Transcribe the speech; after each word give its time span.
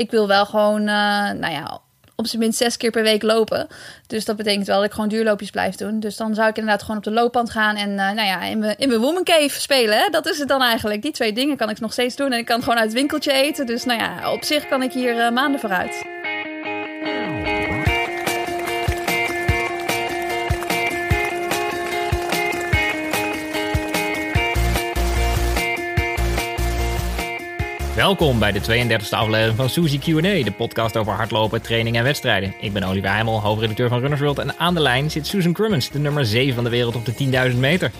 ik 0.00 0.10
wil 0.10 0.26
wel 0.26 0.46
gewoon, 0.46 0.80
uh, 0.80 1.30
nou 1.30 1.50
ja, 1.50 1.80
op 2.16 2.26
zijn 2.26 2.42
minst 2.42 2.58
zes 2.58 2.76
keer 2.76 2.90
per 2.90 3.02
week 3.02 3.22
lopen. 3.22 3.66
Dus 4.06 4.24
dat 4.24 4.36
betekent 4.36 4.66
wel 4.66 4.76
dat 4.76 4.86
ik 4.86 4.92
gewoon 4.92 5.08
duurloopjes 5.08 5.50
blijf 5.50 5.74
doen. 5.74 6.00
Dus 6.00 6.16
dan 6.16 6.34
zou 6.34 6.48
ik 6.48 6.56
inderdaad 6.56 6.82
gewoon 6.82 6.96
op 6.96 7.04
de 7.04 7.10
loopband 7.10 7.50
gaan 7.50 7.76
en 7.76 7.90
uh, 7.90 7.96
nou 7.96 8.22
ja, 8.22 8.42
in 8.42 8.58
mijn, 8.58 8.74
in 8.78 8.88
mijn 8.88 9.00
woman 9.00 9.24
cave 9.24 9.60
spelen. 9.60 9.98
Hè? 9.98 10.08
Dat 10.10 10.26
is 10.26 10.38
het 10.38 10.48
dan 10.48 10.62
eigenlijk. 10.62 11.02
Die 11.02 11.12
twee 11.12 11.32
dingen 11.32 11.56
kan 11.56 11.70
ik 11.70 11.80
nog 11.80 11.92
steeds 11.92 12.16
doen. 12.16 12.32
En 12.32 12.38
ik 12.38 12.44
kan 12.44 12.62
gewoon 12.62 12.78
uit 12.78 12.84
het 12.84 12.94
winkeltje 12.94 13.32
eten. 13.32 13.66
Dus 13.66 13.84
nou 13.84 14.00
ja, 14.00 14.32
op 14.32 14.44
zich 14.44 14.68
kan 14.68 14.82
ik 14.82 14.92
hier 14.92 15.16
uh, 15.16 15.30
maanden 15.30 15.60
vooruit. 15.60 16.19
Welkom 28.00 28.38
bij 28.38 28.52
de 28.52 28.60
32e 28.60 29.10
aflevering 29.10 29.56
van 29.56 29.68
Suzy 29.68 29.98
Q&A, 29.98 30.44
de 30.44 30.52
podcast 30.56 30.96
over 30.96 31.12
hardlopen, 31.12 31.62
training 31.62 31.96
en 31.96 32.02
wedstrijden. 32.02 32.54
Ik 32.60 32.72
ben 32.72 32.82
Oliver 32.82 33.10
Heimel, 33.10 33.40
hoofdredacteur 33.40 33.88
van 33.88 34.00
Runners 34.00 34.20
World 34.20 34.38
en 34.38 34.58
aan 34.58 34.74
de 34.74 34.80
lijn 34.80 35.10
zit 35.10 35.26
Susan 35.26 35.52
Crummins, 35.52 35.90
de 35.90 35.98
nummer 35.98 36.26
7 36.26 36.54
van 36.54 36.64
de 36.64 36.70
wereld 36.70 36.94
op 36.94 37.04
de 37.04 37.50
10.000 37.52 37.56
meter. 37.58 37.90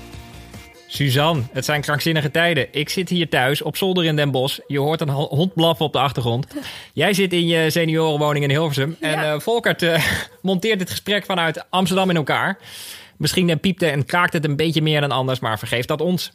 Suzanne, 0.87 1.43
het 1.53 1.65
zijn 1.65 1.81
krankzinnige 1.81 2.31
tijden. 2.31 2.69
Ik 2.71 2.89
zit 2.89 3.09
hier 3.09 3.29
thuis 3.29 3.63
op 3.63 3.77
zolder 3.77 4.05
in 4.05 4.17
Den 4.17 4.31
Bosch. 4.31 4.59
Je 4.67 4.79
hoort 4.79 5.01
een 5.01 5.11
hond 5.11 5.55
blaffen 5.55 5.87
op 5.87 5.93
de 5.93 5.99
achtergrond. 5.99 6.47
Jij 6.93 7.13
zit 7.15 7.33
in 7.33 7.47
je 7.47 7.71
seniorenwoning 7.71 8.45
in 8.45 8.51
Hilversum. 8.51 8.97
En 9.01 9.19
uh, 9.19 9.39
Volkert 9.39 9.83
uh, 9.83 10.05
monteert 10.43 10.79
dit 10.79 10.91
gesprek 10.91 11.25
vanuit 11.25 11.65
Amsterdam 11.71 12.11
in 12.11 12.17
elkaar. 12.17 12.59
Misschien 13.17 13.61
piepte 13.61 13.87
en 13.87 14.05
kraakt 14.05 14.33
het 14.33 14.45
een 14.45 14.57
beetje 14.57 14.83
meer 14.83 15.01
dan 15.01 15.11
anders, 15.11 15.41
maar 15.41 15.59
vergeef 15.59 15.85
dat 15.85 16.01
ons. 16.01 16.33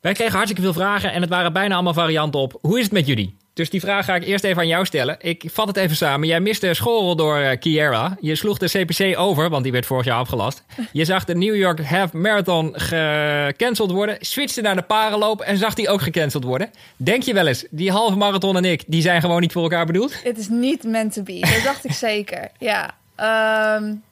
Wij 0.00 0.12
kregen 0.12 0.32
hartstikke 0.32 0.62
veel 0.62 0.72
vragen 0.72 1.12
en 1.12 1.20
het 1.20 1.30
waren 1.30 1.52
bijna 1.52 1.74
allemaal 1.74 1.94
varianten 1.94 2.40
op. 2.40 2.58
Hoe 2.60 2.78
is 2.78 2.84
het 2.84 2.92
met 2.92 3.06
jullie? 3.06 3.36
Dus 3.52 3.70
die 3.70 3.80
vraag 3.80 4.04
ga 4.04 4.14
ik 4.14 4.24
eerst 4.24 4.44
even 4.44 4.62
aan 4.62 4.68
jou 4.68 4.84
stellen. 4.84 5.16
Ik 5.18 5.44
vat 5.46 5.66
het 5.66 5.76
even 5.76 5.96
samen. 5.96 6.28
Jij 6.28 6.40
miste 6.40 6.74
school 6.74 7.16
door 7.16 7.38
uh, 7.38 7.50
Kiera. 7.58 8.16
Je 8.20 8.34
sloeg 8.34 8.58
de 8.58 8.66
CPC 8.68 9.18
over, 9.18 9.50
want 9.50 9.62
die 9.62 9.72
werd 9.72 9.86
vorig 9.86 10.04
jaar 10.04 10.18
afgelast. 10.18 10.64
Je 10.92 11.04
zag 11.04 11.24
de 11.24 11.34
New 11.34 11.56
York 11.56 11.80
Half 11.84 12.12
Marathon 12.12 12.72
gecanceld 12.76 13.90
worden. 13.90 14.16
Switchte 14.20 14.60
naar 14.60 14.76
de 14.76 14.82
parenloop 14.82 15.40
en 15.40 15.56
zag 15.56 15.74
die 15.74 15.88
ook 15.88 16.02
gecanceld 16.02 16.44
worden. 16.44 16.70
Denk 16.96 17.22
je 17.22 17.34
wel 17.34 17.46
eens, 17.46 17.64
die 17.70 17.90
halve 17.90 18.16
marathon 18.16 18.56
en 18.56 18.64
ik, 18.64 18.84
die 18.86 19.02
zijn 19.02 19.20
gewoon 19.20 19.40
niet 19.40 19.52
voor 19.52 19.62
elkaar 19.62 19.86
bedoeld? 19.86 20.22
Het 20.22 20.38
is 20.38 20.48
niet 20.48 20.84
meant 20.84 21.12
to 21.12 21.22
be. 21.22 21.40
Dat 21.40 21.62
dacht 21.64 21.84
ik 21.84 21.92
zeker. 21.92 22.48
Ja, 22.58 22.84
um, 23.76 24.02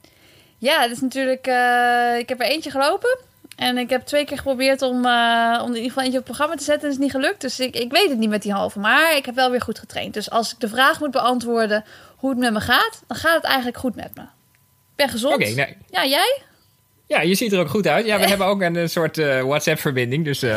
ja, 0.58 0.80
het 0.80 0.90
is 0.90 1.00
natuurlijk... 1.00 1.46
Uh, 1.46 2.18
ik 2.18 2.28
heb 2.28 2.40
er 2.40 2.46
eentje 2.46 2.70
gelopen. 2.70 3.18
En 3.58 3.78
ik 3.78 3.90
heb 3.90 4.06
twee 4.06 4.24
keer 4.24 4.36
geprobeerd 4.36 4.82
om, 4.82 5.04
uh, 5.04 5.58
om 5.62 5.68
in 5.68 5.74
ieder 5.74 5.88
geval 5.88 6.02
eentje 6.02 6.18
op 6.18 6.24
het 6.26 6.36
programma 6.36 6.54
te 6.54 6.64
zetten. 6.64 6.88
En 6.88 6.94
het 6.94 6.98
is 6.98 7.04
niet 7.04 7.22
gelukt. 7.22 7.40
Dus 7.40 7.60
ik, 7.60 7.76
ik 7.76 7.90
weet 7.92 8.08
het 8.08 8.18
niet 8.18 8.28
met 8.28 8.42
die 8.42 8.52
halve. 8.52 8.78
Maar 8.78 9.16
ik 9.16 9.26
heb 9.26 9.34
wel 9.34 9.50
weer 9.50 9.60
goed 9.60 9.78
getraind. 9.78 10.14
Dus 10.14 10.30
als 10.30 10.52
ik 10.52 10.60
de 10.60 10.68
vraag 10.68 11.00
moet 11.00 11.10
beantwoorden 11.10 11.84
hoe 12.16 12.30
het 12.30 12.38
met 12.38 12.52
me 12.52 12.60
gaat, 12.60 13.02
dan 13.06 13.16
gaat 13.16 13.34
het 13.34 13.44
eigenlijk 13.44 13.76
goed 13.76 13.94
met 13.94 14.10
me. 14.14 14.22
Ik 14.22 14.96
ben 14.96 15.08
gezond. 15.08 15.34
Oké, 15.34 15.48
nee. 15.48 15.76
Ja, 15.90 16.06
jij? 16.06 16.40
Ja, 17.06 17.20
je 17.20 17.34
ziet 17.34 17.52
er 17.52 17.60
ook 17.60 17.68
goed 17.68 17.86
uit. 17.86 18.06
Ja, 18.06 18.18
we 18.18 18.26
hebben 18.26 18.46
ook 18.46 18.60
een, 18.60 18.90
soort 18.90 19.18
uh, 19.18 19.42
WhatsApp-verbinding. 19.42 20.24
Dus 20.24 20.42
uh, 20.42 20.56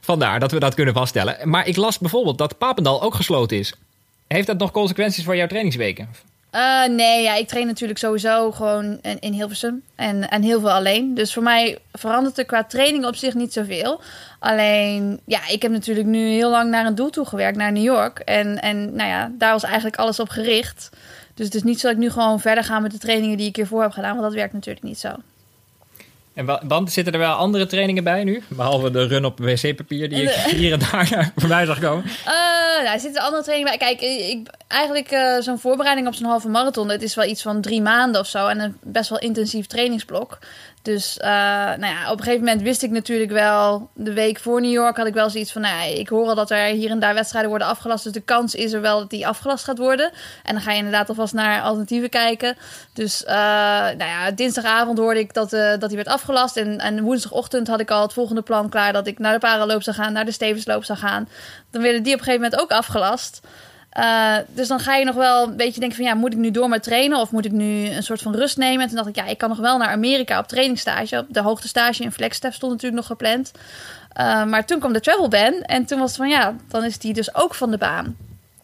vandaar 0.00 0.40
dat 0.40 0.50
we 0.52 0.58
dat 0.58 0.74
kunnen 0.74 0.94
vaststellen. 0.94 1.48
Maar 1.48 1.66
ik 1.66 1.76
las 1.76 1.98
bijvoorbeeld 1.98 2.38
dat 2.38 2.58
Papendal 2.58 3.02
ook 3.02 3.14
gesloten 3.14 3.58
is. 3.58 3.74
Heeft 4.26 4.46
dat 4.46 4.58
nog 4.58 4.70
consequenties 4.70 5.24
voor 5.24 5.36
jouw 5.36 5.46
trainingsweken? 5.46 6.08
Uh, 6.56 6.86
nee, 6.86 7.22
ja, 7.22 7.34
ik 7.34 7.48
train 7.48 7.66
natuurlijk 7.66 7.98
sowieso 7.98 8.52
gewoon 8.52 8.98
in, 9.02 9.18
in 9.18 9.32
Hilversum 9.32 9.82
en, 9.94 10.28
en 10.28 10.42
heel 10.42 10.60
veel 10.60 10.72
alleen. 10.72 11.14
Dus 11.14 11.32
voor 11.32 11.42
mij 11.42 11.78
verandert 11.92 12.38
er 12.38 12.44
qua 12.44 12.64
training 12.64 13.06
op 13.06 13.16
zich 13.16 13.34
niet 13.34 13.52
zoveel. 13.52 14.00
Alleen, 14.38 15.20
ja, 15.24 15.48
ik 15.48 15.62
heb 15.62 15.70
natuurlijk 15.70 16.06
nu 16.06 16.28
heel 16.28 16.50
lang 16.50 16.70
naar 16.70 16.86
een 16.86 16.94
doel 16.94 17.10
toe 17.10 17.24
gewerkt, 17.24 17.56
naar 17.56 17.72
New 17.72 17.84
York. 17.84 18.18
En, 18.18 18.60
en 18.60 18.94
nou 18.94 19.08
ja, 19.08 19.30
daar 19.38 19.52
was 19.52 19.62
eigenlijk 19.62 19.96
alles 19.96 20.20
op 20.20 20.28
gericht. 20.28 20.90
Dus 21.34 21.46
het 21.46 21.54
is 21.54 21.62
niet 21.62 21.80
zo 21.80 21.86
dat 21.86 21.96
ik 21.96 22.02
nu 22.02 22.10
gewoon 22.10 22.40
verder 22.40 22.64
ga 22.64 22.78
met 22.78 22.90
de 22.90 22.98
trainingen 22.98 23.36
die 23.36 23.48
ik 23.48 23.56
hiervoor 23.56 23.82
heb 23.82 23.92
gedaan. 23.92 24.10
Want 24.10 24.22
dat 24.22 24.34
werkt 24.34 24.52
natuurlijk 24.52 24.84
niet 24.84 24.98
zo. 24.98 25.14
En 26.36 26.68
want 26.68 26.92
zitten 26.92 27.12
er 27.12 27.18
wel 27.18 27.34
andere 27.34 27.66
trainingen 27.66 28.04
bij 28.04 28.24
nu? 28.24 28.42
Behalve 28.48 28.90
de 28.90 29.06
run 29.06 29.24
op 29.24 29.38
wc-papier 29.38 30.08
die 30.08 30.22
ik 30.22 30.30
hier 30.30 30.72
en 30.72 30.78
daar 30.78 31.32
voorbij 31.36 31.66
zag 31.66 31.80
komen. 31.80 32.04
Uh, 32.04 32.82
nou, 32.82 32.94
er 32.94 33.00
zitten 33.00 33.22
andere 33.22 33.42
trainingen 33.42 33.78
bij. 33.78 33.88
Kijk, 33.88 34.00
ik, 34.00 34.48
eigenlijk 34.68 35.12
uh, 35.12 35.40
zo'n 35.40 35.58
voorbereiding 35.58 36.06
op 36.06 36.14
zo'n 36.14 36.26
halve 36.26 36.48
marathon... 36.48 36.88
het 36.88 37.02
is 37.02 37.14
wel 37.14 37.24
iets 37.24 37.42
van 37.42 37.60
drie 37.60 37.82
maanden 37.82 38.20
of 38.20 38.26
zo. 38.26 38.46
En 38.46 38.60
een 38.60 38.76
best 38.82 39.10
wel 39.10 39.18
intensief 39.18 39.66
trainingsblok. 39.66 40.38
Dus 40.82 41.18
uh, 41.20 41.26
nou 41.26 41.86
ja, 41.86 42.10
op 42.10 42.18
een 42.18 42.24
gegeven 42.24 42.44
moment 42.44 42.62
wist 42.62 42.82
ik 42.82 42.90
natuurlijk 42.90 43.30
wel... 43.30 43.90
de 43.94 44.12
week 44.12 44.38
voor 44.38 44.60
New 44.60 44.72
York 44.72 44.96
had 44.96 45.06
ik 45.06 45.14
wel 45.14 45.30
zoiets 45.30 45.52
van... 45.52 45.62
Nou 45.62 45.74
ja, 45.74 45.98
ik 45.98 46.08
hoor 46.08 46.26
al 46.26 46.34
dat 46.34 46.50
er 46.50 46.64
hier 46.64 46.90
en 46.90 46.98
daar 46.98 47.14
wedstrijden 47.14 47.50
worden 47.50 47.68
afgelast... 47.68 48.04
dus 48.04 48.12
de 48.12 48.20
kans 48.20 48.54
is 48.54 48.72
er 48.72 48.80
wel 48.80 48.98
dat 48.98 49.10
die 49.10 49.26
afgelast 49.26 49.64
gaat 49.64 49.78
worden. 49.78 50.10
En 50.42 50.54
dan 50.54 50.62
ga 50.62 50.70
je 50.70 50.76
inderdaad 50.76 51.08
alvast 51.08 51.32
naar 51.32 51.62
alternatieven 51.62 52.08
kijken. 52.08 52.56
Dus 52.92 53.22
nou 53.26 53.98
ja, 53.98 54.30
dinsdagavond 54.30 54.98
hoorde 54.98 55.20
ik 55.20 55.34
dat, 55.34 55.50
dat 55.50 55.88
die 55.88 55.96
werd 55.96 56.08
afgelast. 56.08 56.24
En, 56.28 56.80
en 56.80 57.02
woensdagochtend 57.02 57.68
had 57.68 57.80
ik 57.80 57.90
al 57.90 58.02
het 58.02 58.12
volgende 58.12 58.42
plan 58.42 58.68
klaar... 58.68 58.92
dat 58.92 59.06
ik 59.06 59.18
naar 59.18 59.32
de 59.32 59.38
paraloop 59.38 59.82
zou 59.82 59.96
gaan, 59.96 60.12
naar 60.12 60.24
de 60.24 60.32
Stevensloop 60.32 60.84
zou 60.84 60.98
gaan. 60.98 61.28
Dan 61.70 61.82
werden 61.82 62.02
die 62.02 62.12
op 62.12 62.18
een 62.18 62.24
gegeven 62.24 62.44
moment 62.44 62.62
ook 62.62 62.70
afgelast... 62.70 63.40
Uh, 63.98 64.36
dus 64.48 64.68
dan 64.68 64.80
ga 64.80 64.94
je 64.94 65.04
nog 65.04 65.14
wel 65.14 65.46
een 65.46 65.56
beetje 65.56 65.80
denken 65.80 65.96
van 65.96 66.06
ja, 66.06 66.14
moet 66.14 66.32
ik 66.32 66.38
nu 66.38 66.50
door 66.50 66.68
met 66.68 66.82
trainen 66.82 67.18
of 67.18 67.30
moet 67.30 67.44
ik 67.44 67.52
nu 67.52 67.88
een 67.88 68.02
soort 68.02 68.22
van 68.22 68.34
rust 68.34 68.56
nemen? 68.56 68.80
En 68.80 68.86
toen 68.86 68.96
dacht 68.96 69.08
ik, 69.08 69.16
ja, 69.16 69.24
ik 69.24 69.38
kan 69.38 69.48
nog 69.48 69.58
wel 69.58 69.78
naar 69.78 69.88
Amerika 69.88 70.38
op 70.38 70.48
trainingsstage. 70.48 71.18
Op 71.18 71.26
de 71.28 71.40
hoogtestage 71.40 72.02
in 72.02 72.12
Flagstaff 72.12 72.54
stond 72.54 72.72
natuurlijk 72.72 73.00
nog 73.00 73.10
gepland. 73.10 73.52
Uh, 74.20 74.44
maar 74.44 74.66
toen 74.66 74.78
kwam 74.78 74.92
de 74.92 75.00
travel 75.00 75.28
ban 75.28 75.52
en 75.62 75.84
toen 75.84 75.98
was 75.98 76.08
het 76.08 76.16
van 76.16 76.28
ja, 76.28 76.54
dan 76.68 76.84
is 76.84 76.98
die 76.98 77.12
dus 77.12 77.34
ook 77.34 77.54
van 77.54 77.70
de 77.70 77.78
baan. 77.78 78.16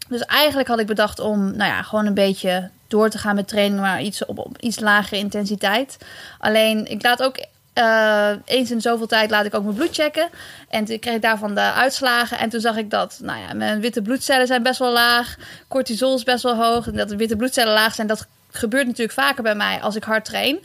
Dus 0.09 0.21
eigenlijk 0.21 0.69
had 0.69 0.79
ik 0.79 0.87
bedacht 0.87 1.19
om 1.19 1.57
nou 1.57 1.71
ja, 1.71 1.83
gewoon 1.83 2.07
een 2.07 2.15
beetje 2.15 2.71
door 2.89 3.11
te 3.11 3.19
gaan 3.19 3.35
met 3.35 3.49
training, 3.49 3.81
maar 3.81 4.03
iets 4.03 4.25
op, 4.25 4.39
op 4.39 4.59
iets 4.61 4.81
lagere 4.81 5.19
intensiteit. 5.19 5.99
Alleen 6.39 6.91
ik 6.91 7.03
laat 7.03 7.23
ook 7.23 7.45
uh, 7.75 8.31
eens 8.45 8.71
in 8.71 8.81
zoveel 8.81 9.07
tijd 9.07 9.31
laat 9.31 9.45
ik 9.45 9.55
ook 9.55 9.63
mijn 9.63 9.77
bloed 9.77 9.95
checken. 9.95 10.29
En 10.69 10.85
toen 10.85 10.99
kreeg 10.99 11.15
ik 11.15 11.23
daarvan 11.23 11.55
de 11.55 11.73
uitslagen. 11.73 12.39
En 12.39 12.49
toen 12.49 12.61
zag 12.61 12.77
ik 12.77 12.91
dat 12.91 13.19
nou 13.23 13.41
ja, 13.41 13.55
mijn 13.55 13.81
witte 13.81 14.03
bloedcellen 14.03 14.47
zijn 14.47 14.63
best 14.63 14.79
wel 14.79 14.93
laag. 14.93 15.37
Cortisol 15.69 16.15
is 16.15 16.23
best 16.23 16.43
wel 16.43 16.57
hoog. 16.57 16.87
En 16.87 16.97
dat 16.97 17.09
de 17.09 17.17
witte 17.17 17.37
bloedcellen 17.37 17.73
laag 17.73 17.95
zijn, 17.95 18.07
dat 18.07 18.27
gebeurt 18.51 18.87
natuurlijk 18.87 19.19
vaker 19.19 19.43
bij 19.43 19.55
mij 19.55 19.81
als 19.81 19.97
ik 19.97 20.05
hard 20.05 20.25
train. 20.25 20.59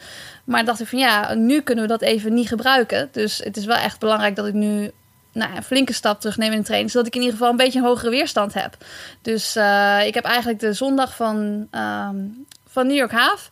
Maar 0.44 0.66
dacht 0.66 0.79
ik 0.79 0.88
van 0.88 1.00
ja, 1.00 1.34
nu 1.34 1.62
kunnen 1.62 1.84
we 1.84 1.90
dat 1.90 2.01
even 2.01 2.34
niet 2.34 2.47
gebruiken. 2.47 3.09
Dus 3.12 3.38
het 3.44 3.57
is 3.57 3.66
wel 3.66 3.78
echt 3.78 4.00
belangrijk 4.00 4.35
dat 4.35 4.45
ik 4.45 4.53
nu 4.53 4.91
nou, 5.31 5.56
een 5.56 5.63
flinke 5.63 5.94
stap 5.94 6.19
terugneem 6.19 6.51
in 6.51 6.57
de 6.57 6.63
training. 6.63 6.91
Zodat 6.91 7.07
ik 7.07 7.16
in 7.16 7.22
ieder 7.22 7.35
geval 7.35 7.51
een 7.51 7.57
beetje 7.57 7.79
een 7.79 7.85
hogere 7.85 8.09
weerstand 8.09 8.53
heb. 8.53 8.78
Dus 9.22 9.56
uh, 9.56 10.06
ik 10.06 10.13
heb 10.13 10.24
eigenlijk 10.24 10.59
de 10.59 10.74
zondag 10.74 11.16
van, 11.16 11.68
um, 11.72 12.45
van 12.68 12.88
New 12.88 12.95
York 12.95 13.12
Haaf 13.12 13.50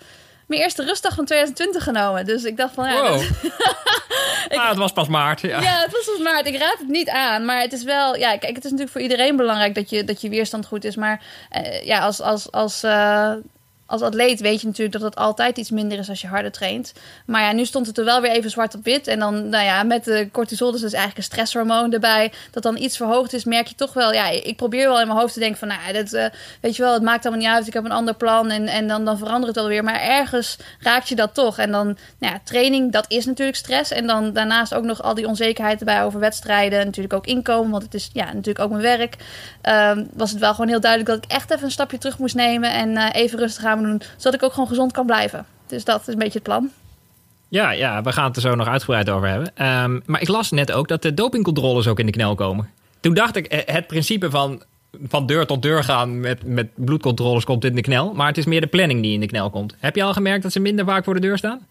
mijn 0.48 0.62
eerste 0.62 0.84
rustdag 0.84 1.16
van 1.16 1.26
2020 1.26 1.84
genomen. 1.84 2.26
Dus 2.26 2.44
ik 2.44 2.58
dacht 2.58 2.74
van 2.74 2.90
ja. 2.90 3.02
Wow. 3.02 3.22
ik, 4.50 4.58
ah, 4.58 4.70
het 4.70 4.78
was 4.78 4.92
pas 4.92 5.08
maart. 5.08 5.42
Ja. 5.42 5.62
ja, 5.62 5.82
het 5.82 5.92
was 5.92 6.06
pas 6.06 6.24
maart. 6.24 6.48
Ik 6.48 6.58
raad 6.58 6.78
het 6.78 6.88
niet 6.88 7.10
aan. 7.10 7.46
Maar 7.46 7.62
het 7.62 7.74
is 7.74 7.84
wel. 7.84 8.16
Ja, 8.16 8.38
kijk, 8.38 8.56
het 8.56 8.66
is 8.66 8.72
natuurlijk 8.72 8.92
voor 8.92 9.02
iedereen 9.02 9.36
belangrijk 9.36 9.76
dat 9.76 9.90
je, 9.90 10.04
dat 10.04 10.22
je 10.22 10.30
weerstand 10.30 10.66
goed 10.66 10.84
is. 10.84 10.96
Maar 10.96 11.22
uh, 11.58 11.86
ja, 11.86 12.00
als, 12.00 12.22
als, 12.22 12.52
als 12.52 12.84
uh, 12.84 13.34
als 13.86 14.02
atleet 14.02 14.40
weet 14.40 14.62
je 14.62 14.68
natuurlijk 14.68 15.00
dat 15.00 15.10
het 15.10 15.16
altijd 15.16 15.58
iets 15.58 15.72
minder 15.72 15.98
is 15.98 16.10
als 16.10 16.22
je 16.22 16.28
harder 16.28 16.52
traint. 16.52 16.94
Maar 17.26 17.42
ja, 17.42 17.52
nu 17.52 17.66
stond 17.66 17.88
het 17.88 17.98
er 17.98 18.06
wel 18.06 18.22
weer 18.22 18.32
even 18.32 18.50
zwart 18.50 18.76
op 18.76 18.84
wit. 18.84 19.08
En 19.08 19.20
dan, 19.20 19.50
nou 19.50 19.64
ja, 19.64 19.84
met 19.84 20.04
de 20.04 20.30
cortisol, 20.32 20.72
dus 20.72 20.82
is 20.82 20.94
eigenlijk 20.94 21.18
een 21.18 21.34
stresshormoon 21.34 21.94
erbij, 21.94 22.32
dat 22.52 22.64
dan 22.64 22.78
iets 22.78 22.98
verhoogd 22.98 23.34
is, 23.34 23.44
merk 23.44 23.68
je 23.68 23.76
toch 23.76 23.94
wel. 23.94 24.14
Ja, 24.14 24.30
ik 24.30 24.56
probeer 24.56 24.88
wel 24.88 25.00
in 25.00 25.08
mijn 25.08 25.20
hoofd 25.20 25.34
te 25.34 25.40
denken 25.40 25.58
van, 25.58 25.68
nou, 25.68 25.94
dat, 25.94 26.14
uh, 26.14 26.26
weet 26.62 26.76
je 26.76 26.82
wel, 26.84 26.94
het 26.94 27.04
maakt 27.04 27.26
allemaal 27.26 27.44
niet 27.46 27.56
uit. 27.56 27.68
Ik 27.68 27.74
heb 27.74 27.86
een 27.86 27.92
ander 27.92 28.16
plan 28.16 28.50
en, 28.50 28.68
en 28.68 28.88
dan, 28.88 29.06
dan 29.06 29.18
verandert 29.18 29.46
het 29.46 29.56
wel 29.56 29.68
weer. 29.68 29.84
Maar 29.84 30.02
ergens 30.02 30.58
raakt 30.80 31.10
je 31.10 31.16
dat 31.16 31.34
toch. 31.34 31.58
En 31.58 31.72
dan, 31.72 31.86
nou 32.20 32.34
ja, 32.34 32.40
training, 32.44 32.92
dat 32.92 33.06
is 33.08 33.26
natuurlijk 33.26 33.58
stress. 33.58 33.92
En 33.92 34.08
dan 34.08 34.34
daarnaast 34.34 34.74
ook 34.74 34.84
nog 34.84 35.02
al 35.02 35.14
die 35.14 35.28
onzekerheid 35.28 35.80
erbij 35.80 36.04
over 36.04 36.20
wedstrijden. 36.20 36.86
Natuurlijk 36.86 37.14
ook 37.14 37.26
inkomen, 37.26 37.72
want 37.72 37.84
het 37.84 37.94
is 37.94 38.10
ja, 38.14 38.26
natuurlijk 38.26 38.60
ook 38.60 38.70
mijn 38.70 38.82
werk. 38.82 39.16
Um, 39.62 40.10
was 40.14 40.32
het 40.32 40.40
wel 40.40 40.52
gewoon 40.52 40.68
heel 40.68 40.80
duidelijk 40.80 41.12
dat 41.12 41.24
ik 41.24 41.32
echt 41.32 41.52
even 41.52 41.64
een 41.64 41.72
stapje 41.72 41.98
terug 41.98 42.18
moest 42.18 42.36
nemen 42.36 42.72
en 42.72 42.90
uh, 42.90 43.10
even 43.12 43.40
rustig 43.40 43.64
zodat 44.18 44.34
ik 44.34 44.44
ook 44.44 44.54
gewoon 44.54 44.68
gezond 44.68 44.92
kan 44.92 45.06
blijven. 45.06 45.46
Dus 45.68 45.84
dat 45.84 46.02
is 46.02 46.08
een 46.08 46.20
beetje 46.20 46.34
het 46.34 46.44
plan. 46.44 46.70
Ja, 47.48 47.72
ja, 47.72 48.02
we 48.02 48.12
gaan 48.12 48.26
het 48.26 48.36
er 48.36 48.42
zo 48.42 48.56
nog 48.56 48.68
uitgebreid 48.68 49.10
over 49.10 49.28
hebben. 49.28 49.48
Um, 49.84 50.02
maar 50.06 50.22
ik 50.22 50.28
las 50.28 50.52
net 50.52 50.72
ook 50.72 50.88
dat 50.88 51.02
de 51.02 51.14
dopingcontroles 51.14 51.88
ook 51.88 52.00
in 52.00 52.06
de 52.06 52.12
knel 52.12 52.36
komen. 52.36 52.70
Toen 53.00 53.14
dacht 53.14 53.36
ik, 53.36 53.46
eh, 53.46 53.76
het 53.76 53.88
principe 53.88 54.30
van, 54.30 54.64
van 55.08 55.26
deur 55.26 55.46
tot 55.46 55.62
deur 55.62 55.84
gaan 55.84 56.20
met, 56.20 56.44
met 56.44 56.68
bloedcontroles 56.76 57.44
komt 57.44 57.66
in 57.66 57.76
de 57.76 57.82
knel. 57.82 58.14
Maar 58.14 58.28
het 58.28 58.38
is 58.38 58.46
meer 58.46 58.62
de 58.62 58.68
planning 58.68 59.02
die 59.02 59.14
in 59.14 59.20
de 59.20 59.26
knel 59.26 59.50
komt. 59.50 59.76
Heb 59.80 59.96
je 59.96 60.04
al 60.04 60.14
gemerkt 60.14 60.44
dat 60.44 60.52
ze 60.52 60.60
minder 60.60 60.86
vaak 60.86 61.04
voor 61.04 61.14
de 61.14 61.20
deur 61.20 61.38
staan? 61.38 61.68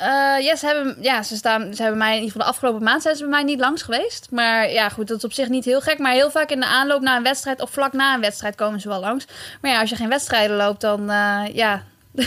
Uh, 0.00 0.06
ja, 0.44 0.56
ze 0.56 0.66
hebben, 0.66 0.96
ja, 1.00 1.22
ze, 1.22 1.36
staan, 1.36 1.74
ze 1.74 1.82
hebben 1.82 1.98
mij 1.98 2.08
in 2.16 2.22
ieder 2.22 2.30
geval 2.32 2.46
de 2.46 2.52
afgelopen 2.52 2.82
maand 2.82 3.02
zijn 3.02 3.14
ze 3.16 3.20
bij 3.22 3.30
mij 3.30 3.42
niet 3.42 3.60
langs 3.60 3.82
geweest. 3.82 4.28
Maar 4.30 4.70
ja, 4.70 4.88
goed, 4.88 5.08
dat 5.08 5.16
is 5.18 5.24
op 5.24 5.32
zich 5.32 5.48
niet 5.48 5.64
heel 5.64 5.80
gek. 5.80 5.98
Maar 5.98 6.12
heel 6.12 6.30
vaak 6.30 6.50
in 6.50 6.60
de 6.60 6.66
aanloop 6.66 7.00
naar 7.00 7.16
een 7.16 7.22
wedstrijd 7.22 7.60
of 7.62 7.70
vlak 7.70 7.92
na 7.92 8.14
een 8.14 8.20
wedstrijd 8.20 8.54
komen 8.54 8.80
ze 8.80 8.88
wel 8.88 9.00
langs. 9.00 9.26
Maar 9.60 9.70
ja, 9.70 9.80
als 9.80 9.90
je 9.90 9.96
geen 9.96 10.08
wedstrijden 10.08 10.56
loopt, 10.56 10.80
dan, 10.80 11.00
uh, 11.10 11.40
ja, 11.52 11.82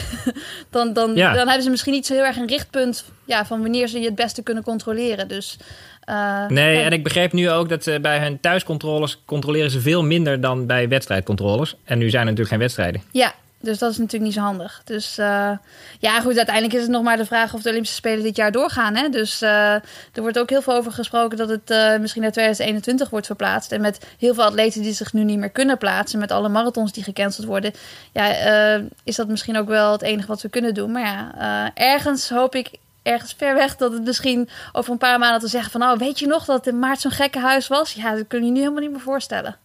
dan, 0.69 0.93
dan, 0.93 1.15
Ja. 1.15 1.33
dan 1.33 1.45
hebben 1.45 1.63
ze 1.63 1.69
misschien 1.69 1.93
niet 1.93 2.05
zo 2.05 2.13
heel 2.13 2.23
erg 2.23 2.37
een 2.37 2.47
richtpunt 2.47 3.05
ja, 3.25 3.45
van 3.45 3.61
wanneer 3.61 3.87
ze 3.87 3.99
je 3.99 4.05
het 4.05 4.15
beste 4.15 4.43
kunnen 4.43 4.63
controleren. 4.63 5.27
Dus, 5.27 5.57
eh, 6.03 6.47
Nee, 6.47 6.81
en 6.81 6.91
ik 6.91 7.03
begreep 7.03 7.33
nu 7.33 7.49
ook 7.49 7.69
dat 7.69 7.83
ze 7.83 7.99
bij 8.01 8.19
hun 8.19 8.39
thuiscontroles 8.39 9.21
controleren 9.25 9.71
ze 9.71 9.79
veel 9.81 10.03
minder 10.03 10.41
dan 10.41 10.65
bij 10.65 10.87
wedstrijdcontroles. 10.87 11.75
En 11.83 11.97
nu 11.97 12.09
zijn 12.09 12.21
er 12.21 12.27
natuurlijk 12.33 12.49
geen 12.49 12.59
wedstrijden. 12.59 13.01
Ja, 13.11 13.33
dus 13.63 13.77
dat 13.77 13.91
is 13.91 13.97
natuurlijk 13.97 14.23
niet 14.23 14.33
zo 14.33 14.39
handig. 14.39 14.81
Dus 14.83 15.17
eh, 15.17 15.51
ja, 15.99 16.21
goed, 16.21 16.37
uiteindelijk 16.37 16.75
is 16.75 16.81
het 16.81 16.89
nog 16.89 17.03
maar 17.03 17.17
de 17.17 17.25
vraag 17.25 17.53
of 17.53 17.61
de 17.61 17.69
Olympische 17.69 17.95
Spelen 17.95 18.23
dit 18.23 18.35
jaar 18.35 18.51
doorgaan. 18.51 18.95
Hè? 18.95 19.09
Dus 19.09 19.41
eh, 19.41 19.73
er 19.73 20.21
wordt 20.21 20.39
ook 20.39 20.49
heel 20.49 20.61
veel 20.61 20.73
over 20.73 20.91
gesproken 20.91 21.37
dat 21.37 21.49
het 21.49 21.69
eh, 21.69 21.97
misschien 21.97 22.21
naar 22.21 22.31
2021 22.31 23.09
wordt 23.09 23.25
verplaatst. 23.25 23.71
En 23.71 23.81
met 23.81 24.05
heel 24.17 24.33
veel 24.33 24.43
atleten 24.43 24.81
die 24.81 24.93
zich 24.93 25.13
nu 25.13 25.23
niet 25.23 25.37
meer 25.37 25.49
kunnen 25.49 25.77
plaatsen, 25.77 26.19
met 26.19 26.31
alle 26.31 26.49
marathons 26.49 26.91
die 26.91 27.03
gecanceld 27.03 27.47
worden, 27.47 27.73
ja, 28.13 28.81
is 29.03 29.15
dat 29.15 29.27
misschien 29.27 29.57
ook 29.57 29.67
wel 29.67 29.91
het 29.91 30.01
enige 30.01 30.27
wat 30.27 30.41
we 30.41 30.49
kunnen 30.49 30.73
doen. 30.73 30.91
Maar 30.91 31.01
ja, 31.01 31.71
ergens 31.73 32.29
hoop 32.29 32.55
ik. 32.55 32.71
Ergens 33.03 33.33
ver 33.37 33.53
weg 33.55 33.75
dat 33.75 33.91
het 33.91 34.03
misschien 34.03 34.49
over 34.71 34.91
een 34.91 34.97
paar 34.97 35.19
maanden 35.19 35.39
te 35.39 35.47
zeggen 35.47 35.71
van... 35.71 35.83
oh, 35.83 35.97
weet 35.97 36.19
je 36.19 36.27
nog 36.27 36.45
dat 36.45 36.57
het 36.57 36.67
in 36.67 36.79
maart 36.79 36.99
zo'n 36.99 37.11
gekke 37.11 37.39
huis 37.39 37.67
was? 37.67 37.93
Ja, 37.93 38.15
dat 38.15 38.27
kun 38.27 38.45
je 38.45 38.51
nu 38.51 38.59
helemaal 38.59 38.81
niet 38.81 38.91
meer 38.91 38.99
voorstellen. 38.99 39.57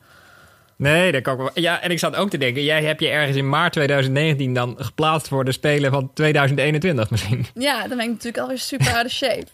Nee, 0.79 1.13
dat 1.13 1.23
kan 1.23 1.33
ik 1.33 1.39
wel. 1.39 1.51
Ja, 1.55 1.81
en 1.81 1.91
ik 1.91 1.99
zat 1.99 2.17
ook 2.17 2.31
te 2.31 2.39
denken, 2.39 2.65
jij 2.65 2.85
hebt 2.85 3.01
je 3.01 3.09
ergens 3.09 3.37
in 3.37 3.49
maart 3.49 3.73
2019 3.73 4.55
dan 4.55 4.75
geplaatst 4.79 5.29
voor 5.29 5.45
de 5.45 5.53
Spelen 5.53 5.91
van 5.91 6.11
2021 6.15 7.11
misschien. 7.11 7.47
Ja, 7.55 7.79
dan 7.81 7.97
ben 7.97 8.07
ik 8.07 8.09
natuurlijk 8.11 8.39
alweer 8.39 8.59
super 8.59 8.95
out 8.95 9.05
of 9.05 9.11
shape. 9.11 9.47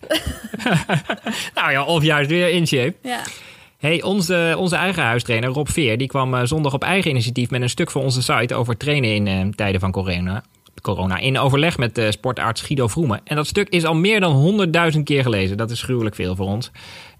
nou 1.54 1.70
ja, 1.70 1.84
of 1.84 2.02
juist 2.02 2.30
weer 2.30 2.48
in 2.48 2.66
shape. 2.66 2.94
ja. 3.02 3.20
Hey, 3.78 4.02
onze, 4.02 4.54
onze 4.58 4.76
eigen 4.76 5.02
huistrainer 5.02 5.50
Rob 5.50 5.68
Veer 5.68 5.98
die 5.98 6.06
kwam 6.06 6.34
eh, 6.34 6.44
zondag 6.44 6.72
op 6.72 6.82
eigen 6.82 7.10
initiatief 7.10 7.50
met 7.50 7.62
een 7.62 7.68
stuk 7.68 7.90
voor 7.90 8.02
onze 8.02 8.22
site 8.22 8.54
over 8.54 8.76
trainen 8.76 9.14
in 9.14 9.26
eh, 9.26 9.46
tijden 9.54 9.80
van 9.80 9.92
corona. 9.92 10.42
Corona 10.82 11.18
in 11.18 11.38
overleg 11.38 11.78
met 11.78 11.98
eh, 11.98 12.10
sportarts 12.10 12.60
Guido 12.60 12.88
Vroemen. 12.88 13.20
En 13.24 13.36
dat 13.36 13.46
stuk 13.46 13.68
is 13.68 13.84
al 13.84 13.94
meer 13.94 14.20
dan 14.20 14.68
100.000 14.94 15.02
keer 15.02 15.22
gelezen. 15.22 15.56
Dat 15.56 15.70
is 15.70 15.82
gruwelijk 15.82 16.14
veel 16.14 16.36
voor 16.36 16.46
ons. 16.46 16.70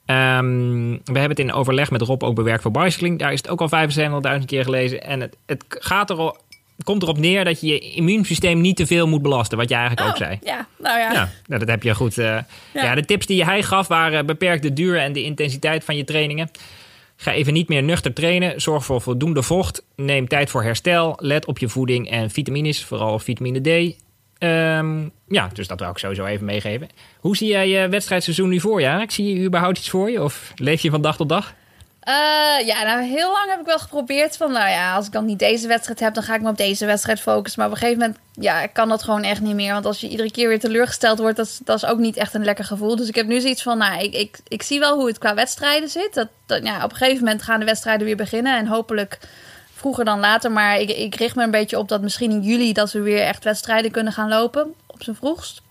Ehm, 0.06 0.88
we 0.90 1.18
hebben 1.18 1.28
het 1.30 1.38
in 1.38 1.52
overleg 1.52 1.90
met 1.90 2.00
Rob 2.02 2.22
ook 2.22 2.34
bewerkt 2.34 2.62
voor 2.62 2.70
bicycling. 2.70 3.18
Daar 3.18 3.32
is 3.32 3.38
het 3.38 3.48
ook 3.48 3.60
al 3.60 3.68
75.000 4.38 4.44
keer 4.46 4.64
gelezen. 4.64 5.02
En 5.02 5.20
het, 5.20 5.36
het 5.46 5.64
gaat 5.68 6.10
erop, 6.10 6.42
komt 6.84 7.02
erop 7.02 7.18
neer 7.18 7.44
dat 7.44 7.60
je 7.60 7.66
je 7.66 7.78
immuunsysteem 7.78 8.60
niet 8.60 8.76
te 8.76 8.86
veel 8.86 9.06
moet 9.08 9.22
belasten. 9.22 9.58
Wat 9.58 9.68
jij 9.68 9.78
eigenlijk 9.78 10.08
ook 10.08 10.14
Oh, 10.14 10.20
zei. 10.26 10.38
Ja, 10.42 10.66
nou 10.78 10.98
ja. 10.98 11.12
Ja, 11.12 11.30
nou, 11.46 11.60
dat 11.60 11.68
heb 11.68 11.82
je 11.82 11.94
goed. 11.94 12.18
eh, 12.18 12.38
ja. 12.74 12.94
de 12.94 13.04
tips 13.04 13.26
die 13.26 13.44
hij 13.44 13.62
gaf 13.62 13.88
waren 13.88 14.26
beperk 14.26 14.62
de 14.62 14.72
duur 14.72 14.98
en 14.98 15.12
de 15.12 15.22
intensiteit 15.22 15.84
van 15.84 15.96
je 15.96 16.04
trainingen. 16.04 16.50
Ga 17.16 17.32
even 17.32 17.52
niet 17.52 17.68
meer 17.68 17.82
nuchter 17.82 18.12
trainen. 18.12 18.60
Zorg 18.60 18.84
voor 18.84 19.00
voldoende 19.00 19.42
vocht. 19.42 19.84
Neem 19.96 20.28
tijd 20.28 20.50
voor 20.50 20.62
herstel. 20.62 21.16
Let 21.20 21.46
op 21.46 21.58
je 21.58 21.68
voeding 21.68 22.10
en 22.10 22.30
vitamines, 22.30 22.84
vooral 22.84 23.18
vitamine 23.18 23.60
D. 23.90 23.96
Ehm, 24.38 25.08
ja, 25.28 25.48
dus 25.52 25.66
dat 25.66 25.80
wil 25.80 25.90
ik 25.90 25.98
sowieso 25.98 26.24
even 26.24 26.44
meegeven. 26.46 26.88
Hoe 27.20 27.36
zie 27.36 27.48
jij 27.48 27.68
je 27.68 27.88
wedstrijdseizoen 27.88 28.48
nu 28.48 28.60
voor 28.60 28.80
je? 28.80 29.00
Ik 29.00 29.10
zie 29.10 29.34
je 29.34 29.46
überhaupt 29.46 29.78
iets 29.78 29.90
voor 29.90 30.10
je? 30.10 30.22
Of 30.22 30.52
leef 30.54 30.82
je 30.82 30.90
van 30.90 31.02
dag 31.02 31.16
tot 31.16 31.28
dag? 31.28 31.54
Eh, 32.04 32.66
ja, 32.66 32.82
nou 32.82 33.02
heel 33.02 33.32
lang 33.32 33.50
heb 33.50 33.60
ik 33.60 33.66
wel 33.66 33.78
geprobeerd 33.78 34.36
van, 34.36 34.52
nou 34.52 34.70
ja, 34.70 34.94
als 34.94 35.06
ik 35.06 35.12
dan 35.12 35.24
niet 35.24 35.38
deze 35.38 35.68
wedstrijd 35.68 36.00
heb, 36.00 36.14
dan 36.14 36.22
ga 36.22 36.34
ik 36.34 36.42
me 36.42 36.48
op 36.48 36.56
deze 36.56 36.86
wedstrijd 36.86 37.20
focussen. 37.20 37.60
Maar 37.60 37.68
op 37.68 37.74
een 37.74 37.80
gegeven 37.80 38.00
moment, 38.00 38.18
ja, 38.32 38.66
kan 38.66 38.88
dat 38.88 39.02
gewoon 39.02 39.22
echt 39.22 39.40
niet 39.40 39.54
meer. 39.54 39.72
Want 39.72 39.86
als 39.86 40.00
je 40.00 40.08
iedere 40.08 40.30
keer 40.30 40.48
weer 40.48 40.60
teleurgesteld 40.60 41.18
wordt, 41.18 41.36
dat, 41.36 41.60
dat 41.64 41.76
is 41.76 41.86
ook 41.86 41.98
niet 41.98 42.16
echt 42.16 42.34
een 42.34 42.44
lekker 42.44 42.64
gevoel. 42.64 42.96
Dus 42.96 43.08
ik 43.08 43.14
heb 43.14 43.26
nu 43.26 43.40
zoiets 43.40 43.62
van, 43.62 43.78
nou, 43.78 44.02
ik, 44.02 44.14
ik, 44.14 44.38
ik 44.48 44.62
zie 44.62 44.78
wel 44.78 44.96
hoe 44.96 45.06
het 45.06 45.18
qua 45.18 45.34
wedstrijden 45.34 45.88
zit. 45.88 46.14
Dat, 46.14 46.28
ja, 46.62 46.84
op 46.84 46.90
een 46.90 46.96
gegeven 46.96 47.24
moment 47.24 47.42
gaan 47.42 47.60
de 47.60 47.66
wedstrijden 47.66 48.06
weer 48.06 48.16
beginnen 48.16 48.56
en 48.58 48.66
hopelijk 48.66 49.18
vroeger 49.84 50.04
dan 50.04 50.20
later. 50.20 50.52
Maar 50.52 50.78
ik, 50.78 50.90
ik 50.90 51.14
richt 51.14 51.36
me 51.36 51.42
een 51.42 51.50
beetje 51.50 51.78
op 51.78 51.88
dat 51.88 52.00
misschien 52.00 52.30
in 52.30 52.42
juli 52.42 52.72
dat 52.72 52.92
we 52.92 53.00
weer 53.00 53.22
echt 53.22 53.44
wedstrijden 53.44 53.90
kunnen 53.90 54.12
gaan 54.12 54.28
lopen, 54.28 54.74
op 54.86 55.02
zijn 55.02 55.16
vroegst. 55.16 55.62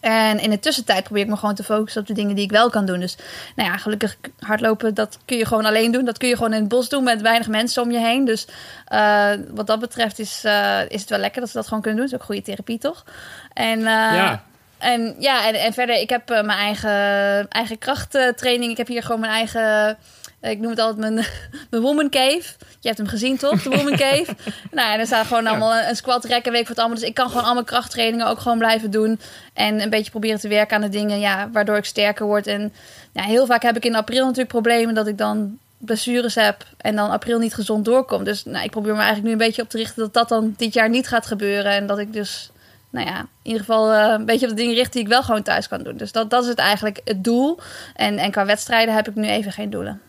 En 0.00 0.38
in 0.40 0.50
de 0.50 0.58
tussentijd 0.58 1.04
probeer 1.04 1.22
ik 1.22 1.28
me 1.28 1.36
gewoon 1.36 1.54
te 1.54 1.64
focussen 1.64 2.00
op 2.00 2.06
de 2.06 2.14
dingen 2.14 2.34
die 2.34 2.44
ik 2.44 2.50
wel 2.50 2.70
kan 2.70 2.86
doen. 2.86 3.00
Dus 3.00 3.16
nou 3.56 3.70
ja, 3.70 3.76
gelukkig 3.76 4.16
hardlopen, 4.38 4.94
dat 4.94 5.18
kun 5.24 5.36
je 5.36 5.46
gewoon 5.46 5.64
alleen 5.64 5.92
doen. 5.92 6.04
Dat 6.04 6.18
kun 6.18 6.28
je 6.28 6.36
gewoon 6.36 6.52
in 6.52 6.60
het 6.60 6.68
bos 6.68 6.88
doen 6.88 7.04
met 7.04 7.20
weinig 7.20 7.48
mensen 7.48 7.82
om 7.82 7.90
je 7.90 7.98
heen. 7.98 8.24
Dus 8.24 8.46
eh, 8.86 9.30
wat 9.50 9.66
dat 9.66 9.80
betreft 9.80 10.18
is, 10.18 10.40
eh, 10.44 10.80
is 10.88 11.00
het 11.00 11.10
wel 11.10 11.18
lekker 11.18 11.40
dat 11.40 11.50
ze 11.50 11.56
dat 11.56 11.66
gewoon 11.66 11.82
kunnen 11.82 12.00
doen. 12.00 12.10
Dat 12.10 12.18
is 12.18 12.20
ook 12.20 12.32
goede 12.32 12.46
therapie, 12.46 12.78
toch? 12.78 13.04
En, 13.52 13.78
eh, 13.78 13.84
Ja. 13.84 14.42
En 14.78 15.14
ja, 15.18 15.46
en, 15.46 15.54
en 15.54 15.72
verder, 15.72 15.96
ik 16.00 16.10
heb 16.10 16.28
mijn 16.28 16.48
eigen, 16.48 17.48
eigen 17.48 17.78
krachttraining. 17.78 18.70
Ik 18.70 18.76
heb 18.76 18.86
hier 18.86 19.02
gewoon 19.02 19.20
mijn 19.20 19.32
eigen, 19.32 19.98
ik 20.40 20.58
noem 20.58 20.70
het 20.70 20.78
altijd 20.78 20.98
mijn, 20.98 21.14
mijn 21.70 21.82
woman 21.82 22.10
cave. 22.10 22.42
Je 22.80 22.86
hebt 22.88 22.98
hem 22.98 23.06
gezien, 23.06 23.36
toch? 23.36 23.62
De 23.62 23.70
woman 23.70 23.96
cave. 23.96 24.26
nou, 24.70 24.92
en 24.92 25.00
er 25.00 25.06
staat 25.06 25.26
gewoon 25.26 25.46
allemaal 25.46 25.74
een, 25.74 25.88
een 25.88 25.96
squat, 25.96 26.24
rekken, 26.24 26.52
week 26.52 26.60
voor 26.60 26.70
het 26.70 26.78
allemaal. 26.78 26.98
Dus 26.98 27.08
ik 27.08 27.14
kan 27.14 27.28
gewoon 27.28 27.44
al 27.44 27.54
mijn 27.54 27.66
krachttrainingen 27.66 28.26
ook 28.26 28.40
gewoon 28.40 28.58
blijven 28.58 28.90
doen. 28.90 29.20
En 29.52 29.80
een 29.80 29.90
beetje 29.90 30.10
proberen 30.10 30.40
te 30.40 30.48
werken 30.48 30.76
aan 30.76 30.82
de 30.82 30.88
dingen, 30.88 31.20
ja, 31.20 31.50
waardoor 31.52 31.76
ik 31.76 31.84
sterker 31.84 32.26
word. 32.26 32.46
En 32.46 32.72
ja, 33.12 33.22
heel 33.22 33.46
vaak 33.46 33.62
heb 33.62 33.76
ik 33.76 33.84
in 33.84 33.94
april 33.94 34.22
natuurlijk 34.22 34.48
problemen 34.48 34.94
dat 34.94 35.06
ik 35.06 35.18
dan 35.18 35.58
blessures 35.78 36.34
heb 36.34 36.64
en 36.76 36.96
dan 36.96 37.10
april 37.10 37.38
niet 37.38 37.54
gezond 37.54 37.84
doorkom. 37.84 38.24
Dus 38.24 38.44
nou, 38.44 38.64
ik 38.64 38.70
probeer 38.70 38.92
me 38.92 38.98
eigenlijk 38.98 39.26
nu 39.26 39.32
een 39.32 39.46
beetje 39.46 39.62
op 39.62 39.68
te 39.68 39.76
richten 39.76 40.02
dat 40.02 40.12
dat 40.12 40.28
dan 40.28 40.54
dit 40.56 40.74
jaar 40.74 40.88
niet 40.88 41.08
gaat 41.08 41.26
gebeuren. 41.26 41.72
En 41.72 41.86
dat 41.86 41.98
ik 41.98 42.12
dus, 42.12 42.50
nou 42.90 43.06
ja, 43.06 43.18
in 43.18 43.26
ieder 43.42 43.60
geval 43.60 43.92
eh, 43.92 44.12
een 44.12 44.24
beetje 44.24 44.46
op 44.46 44.56
de 44.56 44.62
dingen 44.62 44.74
richt 44.74 44.92
die 44.92 45.02
ik 45.02 45.08
wel 45.08 45.22
gewoon 45.22 45.42
thuis 45.42 45.68
kan 45.68 45.82
doen. 45.82 45.96
Dus 45.96 46.12
dat, 46.12 46.30
dat 46.30 46.42
is 46.42 46.48
het 46.48 46.58
eigenlijk 46.58 47.00
het 47.04 47.24
doel. 47.24 47.58
En, 47.94 48.18
en 48.18 48.30
qua 48.30 48.44
wedstrijden 48.44 48.94
heb 48.94 49.08
ik 49.08 49.14
nu 49.14 49.26
even 49.26 49.52
geen 49.52 49.70
doelen. 49.70 50.00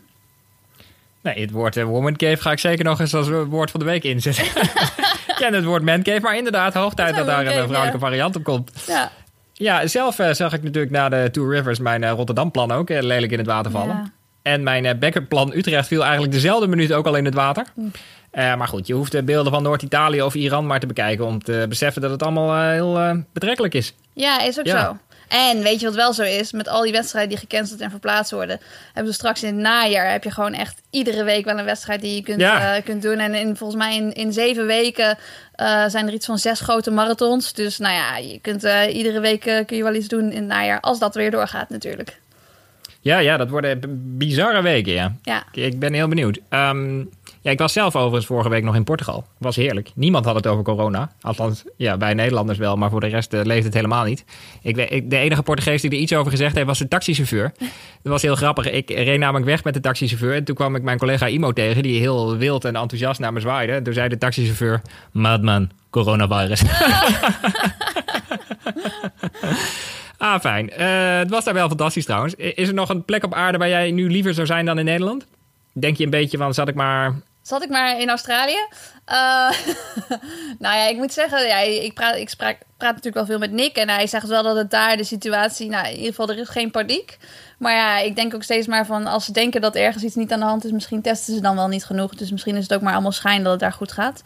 Nee, 1.21 1.41
het 1.41 1.51
woord 1.51 1.77
eh, 1.77 1.83
woman 1.83 2.15
cave 2.15 2.37
ga 2.41 2.51
ik 2.51 2.59
zeker 2.59 2.85
nog 2.85 2.99
eens 2.99 3.13
als 3.13 3.29
woord 3.29 3.71
van 3.71 3.79
de 3.79 3.85
week 3.85 4.03
inzetten. 4.03 4.45
ik 5.27 5.35
ken 5.35 5.53
het 5.53 5.63
woord 5.63 5.83
man 5.83 6.01
cave, 6.03 6.19
maar 6.19 6.37
inderdaad 6.37 6.73
hoog 6.73 6.93
tijd 6.93 7.15
Dat 7.15 7.25
daar 7.25 7.45
een 7.45 7.53
vrouwelijke 7.67 7.99
variant 7.99 8.35
op 8.35 8.43
komt. 8.43 8.71
Ja, 8.87 9.11
Ja, 9.53 9.87
zelf 9.87 10.19
eh, 10.19 10.33
zag 10.33 10.53
ik 10.53 10.63
natuurlijk 10.63 10.93
na 10.93 11.09
de 11.09 11.29
Two 11.31 11.49
Rivers 11.49 11.79
mijn 11.79 12.03
eh, 12.03 12.11
Rotterdam-plan 12.11 12.71
ook 12.71 12.89
lelijk 12.89 13.31
in 13.31 13.37
het 13.37 13.47
water 13.47 13.71
vallen. 13.71 13.95
Ja. 13.95 14.11
En 14.41 14.63
mijn 14.63 14.85
eh, 14.85 14.97
backup-plan 14.99 15.51
Utrecht 15.55 15.87
viel 15.87 16.01
eigenlijk 16.03 16.31
dezelfde 16.33 16.67
minuut 16.67 16.93
ook 16.93 17.05
al 17.07 17.15
in 17.15 17.25
het 17.25 17.33
water. 17.33 17.65
Maar 18.31 18.67
goed, 18.67 18.87
je 18.87 18.93
hoeft 18.93 19.11
de 19.11 19.23
beelden 19.23 19.51
van 19.51 19.63
Noord-Italië 19.63 20.21
of 20.21 20.35
Iran 20.35 20.67
maar 20.67 20.79
te 20.79 20.85
bekijken 20.87 21.25
om 21.25 21.43
te 21.43 21.65
beseffen 21.69 22.01
dat 22.01 22.11
het 22.11 22.23
allemaal 22.23 22.71
heel 22.71 23.23
betrekkelijk 23.33 23.73
is. 23.73 23.95
Ja, 24.13 24.41
is 24.41 24.59
ook 24.59 24.65
Ja. 24.65 24.83
zo. 24.83 24.97
En 25.29 25.61
weet 25.61 25.79
je 25.79 25.85
wat 25.85 25.95
wel 25.95 26.13
zo 26.13 26.23
is? 26.23 26.51
Met 26.51 26.67
al 26.67 26.81
die 26.81 26.91
wedstrijden 26.91 27.29
die 27.29 27.37
gecanceld 27.39 27.79
en 27.79 27.89
verplaatst 27.89 28.31
worden, 28.31 28.59
hebben 28.85 29.11
we 29.11 29.17
straks 29.17 29.43
in 29.43 29.53
het 29.53 29.63
najaar 29.63 30.11
heb 30.11 30.23
je 30.23 30.31
gewoon 30.31 30.53
echt 30.53 30.81
iedere 30.89 31.23
week 31.23 31.45
wel 31.45 31.57
een 31.57 31.65
wedstrijd 31.65 32.01
die 32.01 32.15
je 32.15 32.21
kunt, 32.21 32.39
Ja. 32.41 32.75
eh, 32.75 32.83
kunt 32.83 33.01
doen. 33.01 33.17
En 33.19 33.33
in, 33.33 33.55
volgens 33.55 33.79
mij 33.83 33.95
in, 33.95 34.13
in 34.13 34.33
zeven 34.33 34.65
weken 34.65 35.17
eh, 35.55 35.85
zijn 35.87 36.07
er 36.07 36.13
iets 36.13 36.25
van 36.25 36.37
zes 36.37 36.59
grote 36.59 36.91
marathons. 36.91 37.53
Dus 37.53 37.77
nou 37.77 37.93
ja, 37.93 38.17
je 38.17 38.39
kunt 38.41 38.63
eh, 38.63 38.95
iedere 38.95 39.19
week 39.19 39.39
kun 39.65 39.77
je 39.77 39.83
wel 39.83 39.93
iets 39.95 40.07
doen 40.07 40.31
in 40.31 40.37
het 40.37 40.47
najaar, 40.47 40.79
als 40.79 40.99
dat 40.99 41.15
weer 41.15 41.31
doorgaat 41.31 41.69
natuurlijk. 41.69 42.19
Ja, 43.01 43.17
ja, 43.19 43.37
dat 43.37 43.49
worden 43.49 43.79
bizarre 44.17 44.61
weken, 44.61 44.91
ja. 44.93 45.15
Ja, 45.23 45.43
Ik 45.51 45.79
ben 45.79 45.93
heel 45.93 46.07
benieuwd. 46.07 46.39
Ehm, 46.49 47.03
ja, 47.41 47.51
ik 47.51 47.59
was 47.59 47.73
zelf 47.73 47.95
overigens 47.95 48.25
vorige 48.25 48.49
week 48.49 48.63
nog 48.63 48.75
in 48.75 48.83
Portugal. 48.83 49.25
Was 49.37 49.55
heerlijk. 49.55 49.91
Niemand 49.95 50.25
had 50.25 50.35
het 50.35 50.47
over 50.47 50.63
corona. 50.63 51.11
Althans, 51.21 51.63
ja, 51.75 51.97
bij 51.97 52.13
Nederlanders 52.13 52.57
wel, 52.57 52.75
maar 52.75 52.89
voor 52.89 52.99
de 52.99 53.07
rest 53.07 53.33
eh, 53.33 53.43
leeft 53.43 53.65
het 53.65 53.73
helemaal 53.73 54.03
niet. 54.03 54.25
Ik, 54.61 54.75
de 55.09 55.17
enige 55.17 55.43
Portugees 55.43 55.81
die 55.81 55.91
er 55.91 55.97
iets 55.97 56.13
over 56.13 56.31
gezegd 56.31 56.55
heeft, 56.55 56.67
was 56.67 56.77
de 56.77 56.87
taxichauffeur. 56.87 57.51
Dat 58.03 58.11
was 58.11 58.21
heel 58.21 58.35
grappig. 58.35 58.71
Ik 58.71 58.89
reed 58.89 59.19
namelijk 59.19 59.45
weg 59.45 59.63
met 59.63 59.73
de 59.73 59.79
taxichauffeur. 59.79 60.35
En 60.35 60.43
toen 60.43 60.55
kwam 60.55 60.75
ik 60.75 60.81
mijn 60.81 60.97
collega 60.97 61.27
Imo 61.27 61.53
tegen, 61.53 61.83
die 61.83 61.99
heel 61.99 62.37
wild 62.37 62.65
en 62.65 62.75
enthousiast 62.75 63.19
naar 63.19 63.33
me 63.33 63.39
zwaaide. 63.39 63.73
En 63.73 63.83
toen 63.83 63.93
zei 63.93 64.09
de 64.09 64.17
taxichauffeur, 64.17 64.81
madman, 65.11 65.69
coronavirus. 65.89 66.61
ah, 70.17 70.39
fijn. 70.39 70.69
Eh, 70.69 71.17
het 71.17 71.29
was 71.29 71.43
daar 71.43 71.53
wel 71.53 71.67
fantastisch 71.67 72.05
trouwens. 72.05 72.35
Is 72.35 72.67
er 72.67 72.73
nog 72.73 72.89
een 72.89 73.05
plek 73.05 73.23
op 73.23 73.33
aarde 73.33 73.57
waar 73.57 73.69
jij 73.69 73.91
nu 73.91 74.09
liever 74.11 74.33
zou 74.33 74.47
zijn 74.47 74.65
dan 74.65 74.79
in 74.79 74.85
Nederland? 74.85 75.25
Denk 75.73 75.97
je 75.97 76.03
een 76.03 76.09
beetje 76.09 76.37
van, 76.37 76.53
zat 76.53 76.67
ik 76.67 76.75
maar... 76.75 77.15
Zat 77.49 77.63
ik 77.63 77.69
maar 77.69 77.99
in 77.99 78.09
Australië. 78.09 78.67
Eh, 79.05 79.15
nou 80.63 80.75
ja, 80.77 80.87
ik 80.87 80.97
moet 80.97 81.13
zeggen, 81.13 81.47
ja, 81.47 81.57
ik, 81.59 81.93
praat, 81.93 82.15
ik 82.15 82.29
spraak, 82.29 82.57
praat 82.77 82.95
natuurlijk 82.95 83.15
wel 83.15 83.25
veel 83.25 83.37
met 83.37 83.51
Nick. 83.51 83.75
En 83.75 83.89
hij 83.89 84.07
zegt 84.07 84.27
wel 84.27 84.43
dat 84.43 84.55
het 84.55 84.71
daar 84.71 84.97
de 84.97 85.03
situatie, 85.03 85.69
nou 85.69 85.85
in 85.85 85.93
ieder 85.95 86.07
geval, 86.07 86.29
er 86.29 86.37
is 86.37 86.49
geen 86.49 86.71
paniek. 86.71 87.17
Maar 87.57 87.73
ja, 87.73 87.97
ik 87.97 88.15
denk 88.15 88.35
ook 88.35 88.43
steeds 88.43 88.67
maar 88.67 88.85
van, 88.85 89.07
als 89.07 89.25
ze 89.25 89.31
denken 89.31 89.61
dat 89.61 89.75
ergens 89.75 90.03
iets 90.03 90.15
niet 90.15 90.31
aan 90.31 90.39
de 90.39 90.45
hand 90.45 90.65
is, 90.65 90.71
misschien 90.71 91.01
testen 91.01 91.33
ze 91.33 91.41
dan 91.41 91.55
wel 91.55 91.67
niet 91.67 91.85
genoeg. 91.85 92.15
Dus 92.15 92.31
misschien 92.31 92.55
is 92.55 92.63
het 92.63 92.73
ook 92.73 92.81
maar 92.81 92.93
allemaal 92.93 93.11
schijn 93.11 93.43
dat 93.43 93.51
het 93.51 93.61
daar 93.61 93.73
goed 93.73 93.91
gaat. 93.91 94.21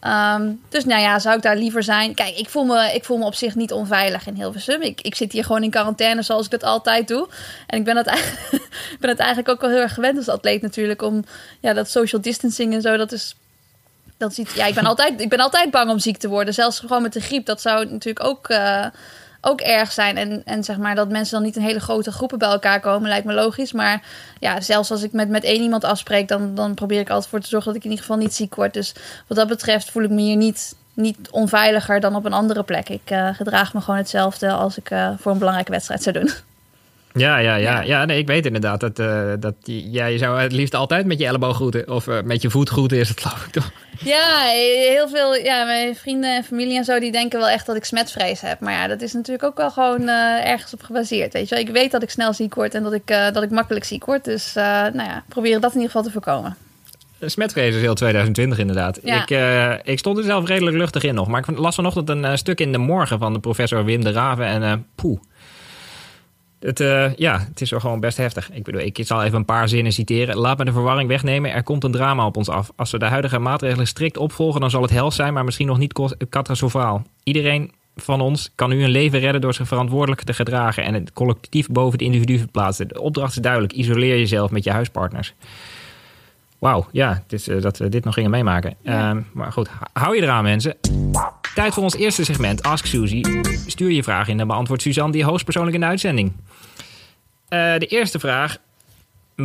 Ehm, 0.00 0.52
dus 0.68 0.84
nou 0.84 1.00
ja, 1.00 1.18
zou 1.18 1.36
ik 1.36 1.42
daar 1.42 1.56
liever 1.56 1.82
zijn? 1.82 2.14
Kijk, 2.14 2.36
ik 2.36 2.48
voel 2.48 2.64
me, 2.64 2.94
ik 2.94 3.04
voel 3.04 3.16
me 3.16 3.24
op 3.24 3.34
zich 3.34 3.54
niet 3.54 3.72
onveilig 3.72 4.26
in 4.26 4.34
Hilversum. 4.34 4.82
Ik, 4.82 5.00
ik 5.00 5.14
zit 5.14 5.32
hier 5.32 5.44
gewoon 5.44 5.62
in 5.62 5.70
quarantaine 5.70 6.22
zoals 6.22 6.44
ik 6.44 6.50
dat 6.50 6.62
altijd 6.62 7.08
doe. 7.08 7.28
En 7.66 7.78
ik 7.78 7.84
ben 7.84 8.04
eigenlijk, 8.04 8.62
ik 8.94 8.98
ben 9.00 9.10
het 9.10 9.18
eigenlijk 9.18 9.48
ook 9.48 9.60
wel 9.60 9.70
heel 9.70 9.80
erg 9.80 9.94
gewend 9.94 10.16
als 10.16 10.28
atleet 10.28 10.62
natuurlijk. 10.62 11.02
Om 11.02 11.24
ja, 11.60 11.72
dat 11.72 11.90
social 11.90 12.20
distancing 12.20 12.74
en 12.74 12.82
zo, 12.82 12.96
dat 12.96 13.12
is 13.12 13.34
dat 14.18 14.38
is 14.38 14.54
ja, 14.54 14.66
ik 14.66 14.74
ben, 14.74 14.84
altijd, 14.84 15.20
ik 15.20 15.28
ben 15.28 15.40
altijd 15.40 15.70
bang 15.70 15.90
om 15.90 15.98
ziek 15.98 16.16
te 16.16 16.28
worden. 16.28 16.54
Zelfs 16.54 16.78
gewoon 16.78 17.02
met 17.02 17.12
de 17.12 17.20
griep. 17.20 17.46
Dat 17.46 17.60
zou 17.60 17.86
natuurlijk 17.86 18.26
ook, 18.26 18.48
eh, 18.48 18.86
ook 19.40 19.60
erg 19.60 19.92
zijn. 19.92 20.16
En, 20.16 20.42
en 20.44 20.64
zeg 20.64 20.76
maar 20.76 20.94
dat 20.94 21.08
mensen 21.08 21.34
dan 21.34 21.42
niet 21.42 21.56
in 21.56 21.62
hele 21.62 21.80
grote 21.80 22.12
groepen 22.12 22.38
bij 22.38 22.48
elkaar 22.48 22.80
komen, 22.80 23.08
lijkt 23.08 23.26
me 23.26 23.32
logisch. 23.32 23.72
Maar 23.72 24.02
ja, 24.40 24.60
zelfs 24.60 24.90
als 24.90 25.02
ik 25.02 25.12
met, 25.12 25.28
met 25.28 25.44
één 25.44 25.62
iemand 25.62 25.84
afspreek, 25.84 26.28
dan, 26.28 26.54
dan 26.54 26.74
probeer 26.74 27.00
ik 27.00 27.10
altijd 27.10 27.30
voor 27.30 27.40
te 27.40 27.48
zorgen 27.48 27.68
dat 27.68 27.76
ik 27.76 27.84
in 27.84 27.90
ieder 27.90 28.04
geval 28.04 28.20
niet 28.20 28.34
ziek 28.34 28.54
word. 28.54 28.74
Dus 28.74 28.94
wat 29.26 29.38
dat 29.38 29.48
betreft 29.48 29.90
voel 29.90 30.02
ik 30.02 30.10
me 30.10 30.20
hier 30.20 30.36
niet, 30.36 30.74
niet 30.94 31.18
onveiliger 31.30 32.00
dan 32.00 32.16
op 32.16 32.24
een 32.24 32.32
andere 32.32 32.62
plek. 32.62 32.88
Ik 32.88 33.10
uh, 33.10 33.34
gedraag 33.34 33.74
me 33.74 33.80
gewoon 33.80 33.98
hetzelfde 33.98 34.50
als 34.50 34.78
ik 34.78 34.90
uh, 34.90 35.10
voor 35.18 35.32
een 35.32 35.38
belangrijke 35.38 35.72
wedstrijd 35.72 36.02
zou 36.02 36.18
doen. 36.18 36.30
Ja, 37.18 37.38
ja, 37.38 37.54
ja. 37.54 37.80
ja 37.80 38.04
nee, 38.04 38.18
ik 38.18 38.26
weet 38.26 38.46
inderdaad 38.46 38.80
dat, 38.80 38.98
uh, 38.98 39.32
dat 39.40 39.54
jij 39.64 40.12
ja, 40.12 40.18
zou 40.18 40.40
het 40.40 40.52
liefst 40.52 40.74
altijd 40.74 41.06
met 41.06 41.18
je 41.18 41.26
elleboog 41.26 41.56
groeten. 41.56 41.90
Of 41.90 42.06
uh, 42.06 42.22
met 42.24 42.42
je 42.42 42.50
voet 42.50 42.68
groeten 42.68 42.98
is 42.98 43.08
het 43.08 43.20
geloof 43.20 43.44
ik 43.46 43.52
toch? 43.52 43.70
Ja, 44.04 44.38
heel 44.86 45.08
veel. 45.08 45.34
Ja, 45.34 45.64
mijn 45.64 45.96
vrienden 45.96 46.36
en 46.36 46.44
familie 46.44 46.76
en 46.76 46.84
zo 46.84 46.98
die 47.00 47.12
denken 47.12 47.38
wel 47.38 47.48
echt 47.48 47.66
dat 47.66 47.76
ik 47.76 47.84
smetvrees 47.84 48.40
heb. 48.40 48.60
Maar 48.60 48.72
ja, 48.72 48.86
dat 48.86 49.00
is 49.00 49.12
natuurlijk 49.12 49.44
ook 49.44 49.56
wel 49.56 49.70
gewoon 49.70 50.02
uh, 50.02 50.50
ergens 50.50 50.72
op 50.74 50.82
gebaseerd. 50.82 51.32
Weet 51.32 51.48
je 51.48 51.54
wel? 51.54 51.64
Ik 51.64 51.70
weet 51.70 51.90
dat 51.90 52.02
ik 52.02 52.10
snel 52.10 52.32
ziek 52.32 52.54
word 52.54 52.74
en 52.74 52.82
dat 52.82 52.92
ik, 52.92 53.06
dat 53.06 53.42
ik 53.42 53.50
makkelijk 53.50 53.84
ziek 53.84 54.04
word. 54.04 54.24
Dus 54.24 54.52
nou 54.54 55.02
ja, 55.02 55.24
proberen 55.28 55.60
dat 55.60 55.70
in 55.70 55.80
ieder 55.80 55.90
geval 55.90 56.06
te 56.06 56.12
voorkomen. 56.12 56.56
Smetvrees 57.20 57.74
is 57.74 57.80
heel 57.80 57.94
2020 57.94 58.58
inderdaad. 58.58 58.98
Ja. 59.02 59.22
Ik, 59.22 59.30
uh, 59.30 59.92
ik 59.92 59.98
stond 59.98 60.18
er 60.18 60.24
zelf 60.24 60.46
redelijk 60.46 60.76
luchtig 60.76 61.02
in 61.02 61.14
nog. 61.14 61.28
Maar 61.28 61.48
ik 61.48 61.58
las 61.58 61.74
vanochtend 61.74 62.08
een 62.08 62.24
uh, 62.24 62.34
stuk 62.34 62.60
in 62.60 62.72
de 62.72 62.78
morgen 62.78 63.18
van 63.18 63.32
de 63.32 63.38
professor 63.38 63.84
Wim 63.84 64.04
de 64.04 64.12
Raven. 64.12 64.46
En 64.46 64.62
uh, 64.62 64.72
poeh. 64.94 65.20
Het, 66.60 66.80
uh, 66.80 67.14
ja, 67.14 67.38
het 67.48 67.60
is 67.60 67.70
wel 67.70 67.80
gewoon 67.80 68.00
best 68.00 68.16
heftig. 68.16 68.50
Ik 68.52 68.62
bedoel, 68.62 68.80
ik 68.80 68.98
zal 69.02 69.22
even 69.22 69.38
een 69.38 69.44
paar 69.44 69.68
zinnen 69.68 69.92
citeren. 69.92 70.36
Laat 70.36 70.58
me 70.58 70.64
de 70.64 70.72
verwarring 70.72 71.08
wegnemen. 71.08 71.52
Er 71.52 71.62
komt 71.62 71.84
een 71.84 71.92
drama 71.92 72.26
op 72.26 72.36
ons 72.36 72.48
af. 72.48 72.72
Als 72.76 72.90
we 72.90 72.98
de 72.98 73.04
huidige 73.04 73.38
maatregelen 73.38 73.86
strikt 73.86 74.16
opvolgen, 74.16 74.60
dan 74.60 74.70
zal 74.70 74.82
het 74.82 74.90
hels 74.90 75.14
zijn, 75.14 75.34
maar 75.34 75.44
misschien 75.44 75.66
nog 75.66 75.78
niet 75.78 76.00
catastrofaal. 76.28 77.02
Iedereen 77.22 77.72
van 77.96 78.20
ons 78.20 78.52
kan 78.54 78.68
nu 78.68 78.84
een 78.84 78.90
leven 78.90 79.18
redden 79.18 79.40
door 79.40 79.54
zich 79.54 79.68
verantwoordelijk 79.68 80.22
te 80.22 80.32
gedragen 80.32 80.84
en 80.84 80.94
het 80.94 81.12
collectief 81.12 81.68
boven 81.68 81.92
het 81.92 82.02
individu 82.02 82.38
verplaatsen. 82.38 82.88
De 82.88 83.00
opdracht 83.00 83.36
is 83.36 83.42
duidelijk. 83.42 83.72
Isoleer 83.72 84.18
jezelf 84.18 84.50
met 84.50 84.64
je 84.64 84.70
huispartners. 84.70 85.34
Wauw, 86.58 86.86
ja, 86.92 87.20
het 87.22 87.32
is 87.32 87.48
uh, 87.48 87.62
dat 87.62 87.78
we 87.78 87.88
dit 87.88 88.04
nog 88.04 88.14
gingen 88.14 88.30
meemaken. 88.30 88.74
Ja. 88.80 89.14
Uh, 89.14 89.20
maar 89.32 89.52
goed, 89.52 89.68
hou 89.92 90.16
je 90.16 90.22
eraan 90.22 90.44
mensen. 90.44 90.76
Tijd 91.54 91.74
voor 91.74 91.82
ons 91.82 91.96
eerste 91.96 92.24
segment, 92.24 92.62
Ask 92.62 92.86
Suzy. 92.86 93.22
Stuur 93.66 93.90
je 93.90 94.02
vraag 94.02 94.28
in 94.28 94.40
en 94.40 94.46
beantwoordt 94.46 94.82
Suzanne 94.82 95.12
die 95.12 95.24
hoogstpersoonlijk 95.24 95.74
in 95.74 95.80
de 95.80 95.86
uitzending. 95.86 96.32
Uh, 97.48 97.78
de 97.78 97.86
eerste 97.86 98.18
vraag. 98.18 98.58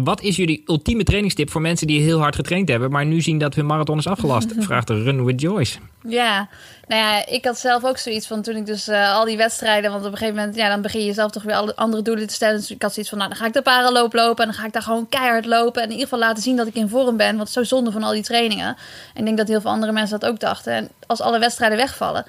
Wat 0.01 0.21
is 0.21 0.35
jullie 0.35 0.63
ultieme 0.65 1.03
trainingstip 1.03 1.49
voor 1.49 1.61
mensen 1.61 1.87
die 1.87 2.01
heel 2.01 2.19
hard 2.19 2.35
getraind 2.35 2.69
hebben, 2.69 2.91
maar 2.91 3.05
nu 3.05 3.21
zien 3.21 3.37
dat 3.37 3.55
hun 3.55 3.65
marathon 3.65 3.97
is 3.97 4.07
afgelast? 4.07 4.53
Vraagt 4.59 4.87
de 4.87 5.03
Run 5.03 5.25
with 5.25 5.41
Joyce. 5.41 5.79
Ja, 6.07 6.47
nou 6.87 7.01
ja, 7.01 7.25
ik 7.25 7.45
had 7.45 7.59
zelf 7.59 7.83
ook 7.83 7.97
zoiets 7.97 8.27
van 8.27 8.41
toen 8.41 8.55
ik 8.55 8.65
dus 8.65 8.87
uh, 8.87 9.13
al 9.13 9.25
die 9.25 9.37
wedstrijden, 9.37 9.91
want 9.91 10.05
op 10.05 10.11
een 10.11 10.17
gegeven 10.17 10.39
moment, 10.39 10.55
ja, 10.55 10.69
dan 10.69 10.81
begin 10.81 11.05
je 11.05 11.13
zelf 11.13 11.31
toch 11.31 11.43
weer 11.43 11.55
alle 11.55 11.75
andere 11.75 12.03
doelen 12.03 12.27
te 12.27 12.33
stellen. 12.33 12.55
Dus 12.55 12.71
ik 12.71 12.81
had 12.81 12.93
zoiets 12.93 13.09
van, 13.09 13.19
nou, 13.19 13.29
dan 13.29 13.39
ga 13.39 13.47
ik 13.47 13.53
de 13.53 13.61
paraloop 13.61 14.13
lopen 14.13 14.43
en 14.45 14.51
dan 14.51 14.59
ga 14.59 14.65
ik 14.65 14.73
daar 14.73 14.81
gewoon 14.81 15.09
keihard 15.09 15.45
lopen 15.45 15.81
en 15.81 15.87
in 15.87 15.93
ieder 15.93 16.07
geval 16.07 16.19
laten 16.19 16.43
zien 16.43 16.55
dat 16.55 16.67
ik 16.67 16.75
in 16.75 16.89
vorm 16.89 17.17
ben, 17.17 17.35
want 17.35 17.39
het 17.39 17.47
is 17.47 17.53
zo 17.53 17.63
zonde 17.63 17.91
van 17.91 18.03
al 18.03 18.11
die 18.11 18.23
trainingen. 18.23 18.77
En 19.13 19.19
ik 19.19 19.25
denk 19.25 19.37
dat 19.37 19.47
heel 19.47 19.61
veel 19.61 19.71
andere 19.71 19.91
mensen 19.91 20.19
dat 20.19 20.29
ook 20.29 20.39
dachten. 20.39 20.73
En 20.73 20.89
als 21.07 21.21
alle 21.21 21.39
wedstrijden 21.39 21.77
wegvallen, 21.77 22.25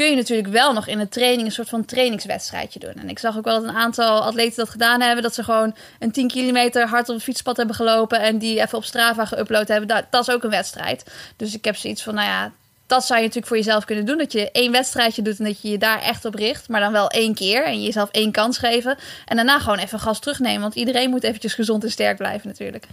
kun 0.00 0.10
je 0.10 0.16
natuurlijk 0.16 0.48
wel 0.48 0.72
nog 0.72 0.86
in 0.86 0.98
de 0.98 1.08
training 1.08 1.46
een 1.46 1.52
soort 1.52 1.68
van 1.68 1.84
trainingswedstrijdje 1.84 2.78
doen. 2.78 2.94
En 2.94 3.08
ik 3.08 3.18
zag 3.18 3.36
ook 3.36 3.44
wel 3.44 3.60
dat 3.60 3.68
een 3.68 3.76
aantal 3.76 4.22
atleten 4.22 4.56
dat 4.56 4.68
gedaan 4.68 5.00
hebben. 5.00 5.22
Dat 5.22 5.34
ze 5.34 5.44
gewoon 5.44 5.74
een 5.98 6.10
10 6.10 6.28
kilometer 6.28 6.88
hard 6.88 7.08
op 7.08 7.14
het 7.14 7.24
fietspad 7.24 7.56
hebben 7.56 7.74
gelopen. 7.74 8.20
En 8.20 8.38
die 8.38 8.60
even 8.60 8.78
op 8.78 8.84
Strava 8.84 9.26
geüpload 9.26 9.66
hebben. 9.66 9.88
Dat, 9.88 10.04
dat 10.10 10.28
is 10.28 10.34
ook 10.34 10.42
een 10.42 10.50
wedstrijd. 10.50 11.10
Dus 11.36 11.54
ik 11.54 11.64
heb 11.64 11.76
zoiets 11.76 12.02
van, 12.02 12.14
nou 12.14 12.26
ja, 12.26 12.52
dat 12.86 13.04
zou 13.04 13.18
je 13.18 13.24
natuurlijk 13.26 13.46
voor 13.46 13.56
jezelf 13.56 13.84
kunnen 13.84 14.06
doen. 14.06 14.18
Dat 14.18 14.32
je 14.32 14.50
één 14.50 14.72
wedstrijdje 14.72 15.22
doet 15.22 15.38
en 15.38 15.44
dat 15.44 15.60
je 15.60 15.70
je 15.70 15.78
daar 15.78 16.02
echt 16.02 16.24
op 16.24 16.34
richt. 16.34 16.68
Maar 16.68 16.80
dan 16.80 16.92
wel 16.92 17.08
één 17.08 17.34
keer. 17.34 17.64
En 17.64 17.82
jezelf 17.82 18.10
één 18.10 18.32
kans 18.32 18.58
geven. 18.58 18.96
En 19.26 19.36
daarna 19.36 19.58
gewoon 19.58 19.78
even 19.78 20.00
gas 20.00 20.20
terugnemen. 20.20 20.60
Want 20.60 20.74
iedereen 20.74 21.10
moet 21.10 21.22
eventjes 21.22 21.54
gezond 21.54 21.84
en 21.84 21.90
sterk 21.90 22.16
blijven 22.16 22.48
natuurlijk. 22.48 22.86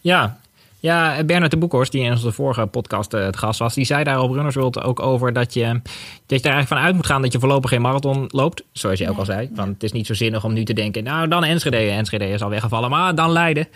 Ja, 0.00 0.38
ja, 0.86 1.24
Bernard 1.24 1.50
de 1.50 1.56
Boekhorst, 1.56 1.92
die 1.92 2.02
in 2.02 2.10
onze 2.10 2.32
vorige 2.32 2.66
podcast 2.66 3.14
uh, 3.14 3.24
het 3.24 3.36
gast 3.36 3.58
was, 3.58 3.74
die 3.74 3.84
zei 3.84 4.04
daar 4.04 4.20
op 4.20 4.30
Runners 4.30 4.54
World 4.54 4.82
ook 4.82 5.00
over 5.00 5.32
dat 5.32 5.54
je, 5.54 5.80
dat 6.26 6.40
je 6.40 6.48
er 6.48 6.54
eigenlijk 6.54 6.68
van 6.68 6.78
uit 6.78 6.94
moet 6.94 7.06
gaan 7.06 7.22
dat 7.22 7.32
je 7.32 7.38
voorlopig 7.38 7.70
geen 7.70 7.80
marathon 7.80 8.24
loopt. 8.28 8.62
Zoals 8.72 8.98
je 8.98 9.10
ook 9.10 9.18
al 9.18 9.24
zei. 9.24 9.50
Want 9.54 9.68
het 9.68 9.82
is 9.82 9.92
niet 9.92 10.06
zo 10.06 10.14
zinnig 10.14 10.44
om 10.44 10.52
nu 10.52 10.64
te 10.64 10.72
denken, 10.72 11.04
nou 11.04 11.28
dan 11.28 11.44
Enschede. 11.44 11.76
Enschede 11.76 12.28
is 12.28 12.42
al 12.42 12.50
weggevallen, 12.50 12.90
maar 12.90 13.14
dan 13.14 13.30
Leiden. 13.30 13.68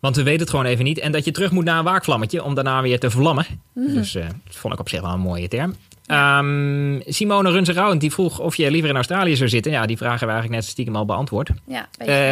Want 0.00 0.16
we 0.16 0.22
weten 0.22 0.40
het 0.40 0.50
gewoon 0.50 0.64
even 0.64 0.84
niet. 0.84 0.98
En 0.98 1.12
dat 1.12 1.24
je 1.24 1.30
terug 1.30 1.50
moet 1.50 1.64
naar 1.64 1.78
een 1.78 1.84
waakvlammetje 1.84 2.44
om 2.44 2.54
daarna 2.54 2.82
weer 2.82 2.98
te 2.98 3.10
vlammen. 3.10 3.46
Mm 3.74 3.86
-hmm. 3.86 3.94
Dus 3.94 4.14
uh, 4.14 4.22
dat 4.44 4.56
vond 4.56 4.74
ik 4.74 4.80
op 4.80 4.88
zich 4.88 5.00
wel 5.00 5.12
een 5.12 5.20
mooie 5.20 5.48
term. 5.48 5.74
Um, 6.10 7.02
Simone 7.06 7.50
Runzerouwend 7.50 8.00
die 8.00 8.12
vroeg 8.12 8.38
of 8.38 8.56
je 8.56 8.70
liever 8.70 8.90
in 8.90 8.96
Australië 8.96 9.36
zou 9.36 9.48
zitten. 9.48 9.72
Ja, 9.72 9.86
die 9.86 9.96
vragen 9.96 10.26
we 10.26 10.32
eigenlijk 10.32 10.62
net 10.62 10.70
stiekem 10.70 10.96
al 10.96 11.04
beantwoord. 11.04 11.50
Ja, 11.66 11.88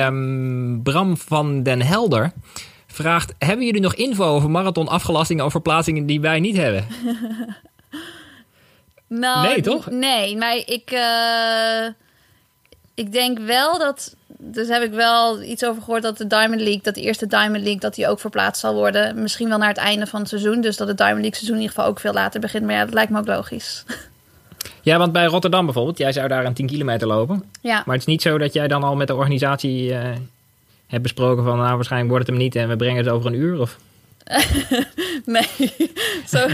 um, 0.07 0.81
Bram 0.83 1.17
van 1.17 1.63
den 1.63 1.83
Helder 1.83 2.33
vraagt: 2.97 3.35
Hebben 3.39 3.67
jullie 3.67 3.81
nog 3.81 3.95
info 3.95 4.25
over 4.25 4.51
marathon-afgelastingen 4.51 5.45
of 5.45 5.51
verplaatsingen 5.51 6.07
die 6.07 6.21
wij 6.21 6.41
niet 6.41 6.57
hebben? 6.57 6.87
nou, 9.09 9.49
nee, 9.49 9.63
toch? 9.63 9.91
Nee, 9.91 10.37
maar 10.37 10.57
ik, 10.57 10.91
uh, 10.93 11.87
ik 12.95 13.13
denk 13.13 13.39
wel 13.39 13.79
dat. 13.79 14.15
Dus 14.39 14.69
heb 14.69 14.83
ik 14.83 14.93
wel 14.93 15.43
iets 15.43 15.65
over 15.65 15.83
gehoord 15.83 16.03
dat 16.03 16.19
de 16.19 16.27
Diamond 16.27 16.61
League, 16.61 16.81
dat 16.83 16.95
de 16.95 17.01
eerste 17.01 17.27
Diamond 17.27 17.63
League, 17.63 17.81
dat 17.81 17.95
die 17.95 18.09
ook 18.09 18.21
verplaatst 18.21 18.61
zal 18.61 18.75
worden. 18.75 19.23
Misschien 19.23 19.49
wel 19.49 19.59
naar 19.59 19.69
het 19.69 19.77
einde 19.77 20.07
van 20.07 20.21
het 20.21 20.29
seizoen. 20.29 20.61
Dus 20.61 20.77
dat 20.77 20.89
het 20.89 20.97
Diamond 20.97 21.21
League 21.21 21.37
seizoen 21.37 21.57
in 21.57 21.63
ieder 21.63 21.77
geval 21.77 21.91
ook 21.91 22.01
veel 22.01 22.13
later 22.13 22.41
begint. 22.41 22.65
Maar 22.65 22.75
ja, 22.75 22.85
dat 22.85 22.95
lijkt 22.95 23.11
me 23.11 23.19
ook 23.19 23.27
logisch. 23.27 23.85
Ja, 24.83 24.99
want 24.99 25.13
bij 25.13 25.25
Rotterdam 25.25 25.65
bijvoorbeeld, 25.65 25.99
jij 25.99 26.13
zou 26.13 26.29
daar 26.29 26.45
een 26.45 26.55
10 26.55 26.67
kilometer 26.67 27.07
lopen. 27.07 27.45
Ja. 27.61 27.83
Maar 27.87 27.95
het 27.95 28.07
is 28.07 28.13
niet 28.13 28.23
zo 28.23 28.39
dat 28.39 28.53
jij 28.53 28.69
dan 28.69 28.83
al 28.83 28.97
met 28.97 29.07
de 29.07 29.15
organisatie 29.15 29.91
uh, 29.91 30.01
hebt 30.87 31.03
besproken 31.03 31.45
van 31.45 31.59
nou 31.59 31.75
waarschijnlijk 31.75 32.11
wordt 32.11 32.27
het 32.27 32.37
hem 32.37 32.45
niet 32.45 32.57
en 32.57 32.69
we 32.69 32.77
brengen 32.77 33.05
het 33.05 33.13
over 33.13 33.27
een 33.27 33.41
uur 33.41 33.61
of? 33.61 33.79
nee, 35.27 35.75
zo, 36.33 36.47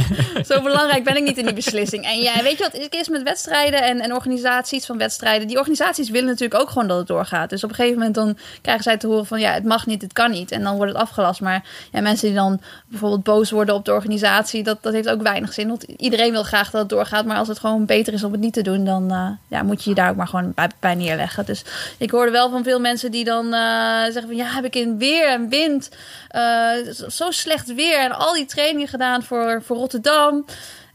zo 0.44 0.62
belangrijk 0.62 1.04
ben 1.04 1.16
ik 1.16 1.22
niet 1.22 1.38
in 1.38 1.44
die 1.44 1.54
beslissing. 1.54 2.04
En 2.04 2.18
ja, 2.18 2.42
weet 2.42 2.58
je 2.58 2.64
wat 2.64 2.82
het 2.82 2.94
is 2.94 3.08
met 3.08 3.22
wedstrijden 3.22 3.82
en, 3.82 4.00
en 4.00 4.14
organisaties 4.14 4.86
van 4.86 4.98
wedstrijden? 4.98 5.48
Die 5.48 5.58
organisaties 5.58 6.10
willen 6.10 6.28
natuurlijk 6.28 6.60
ook 6.60 6.68
gewoon 6.68 6.88
dat 6.88 6.98
het 6.98 7.06
doorgaat. 7.06 7.50
Dus 7.50 7.64
op 7.64 7.70
een 7.70 7.76
gegeven 7.76 7.98
moment 7.98 8.14
dan 8.14 8.38
krijgen 8.60 8.82
zij 8.82 8.96
te 8.96 9.06
horen 9.06 9.26
van 9.26 9.40
ja, 9.40 9.52
het 9.52 9.64
mag 9.64 9.86
niet, 9.86 10.02
het 10.02 10.12
kan 10.12 10.30
niet. 10.30 10.50
En 10.50 10.62
dan 10.62 10.76
wordt 10.76 10.92
het 10.92 11.00
afgelast. 11.00 11.40
Maar 11.40 11.64
ja, 11.92 12.00
mensen 12.00 12.26
die 12.26 12.36
dan 12.36 12.60
bijvoorbeeld 12.86 13.22
boos 13.22 13.50
worden 13.50 13.74
op 13.74 13.84
de 13.84 13.92
organisatie, 13.92 14.62
dat, 14.62 14.82
dat 14.82 14.92
heeft 14.92 15.08
ook 15.08 15.22
weinig 15.22 15.52
zin. 15.52 15.68
Want 15.68 15.82
iedereen 15.82 16.32
wil 16.32 16.42
graag 16.42 16.70
dat 16.70 16.80
het 16.80 16.90
doorgaat. 16.90 17.24
Maar 17.24 17.36
als 17.36 17.48
het 17.48 17.58
gewoon 17.58 17.86
beter 17.86 18.12
is 18.12 18.24
om 18.24 18.32
het 18.32 18.40
niet 18.40 18.52
te 18.52 18.62
doen, 18.62 18.84
dan 18.84 19.12
uh, 19.12 19.28
ja, 19.48 19.62
moet 19.62 19.84
je 19.84 19.90
je 19.90 19.96
daar 19.96 20.10
ook 20.10 20.16
maar 20.16 20.28
gewoon 20.28 20.54
bij, 20.80 20.94
neerleggen. 20.94 21.44
Dus 21.44 21.64
ik 21.98 22.10
hoorde 22.10 22.30
wel 22.30 22.50
van 22.50 22.62
veel 22.62 22.80
mensen 22.80 23.10
die 23.10 23.24
dan 23.24 23.46
uh, 23.46 24.02
zeggen 24.02 24.26
van 24.26 24.36
ja, 24.36 24.46
heb 24.46 24.64
ik 24.64 24.76
in 24.76 24.98
weer 24.98 25.28
en 25.28 25.48
wind 25.48 25.90
uh, 26.32 26.92
zo 27.08 27.30
slecht 27.30 27.74
weer 27.74 27.98
en 27.98 28.12
al 28.12 28.32
die 28.32 28.44
trainingen 28.44 28.60
gedaan 28.88 29.22
voor, 29.22 29.62
voor 29.64 29.76
Rotterdam. 29.76 30.44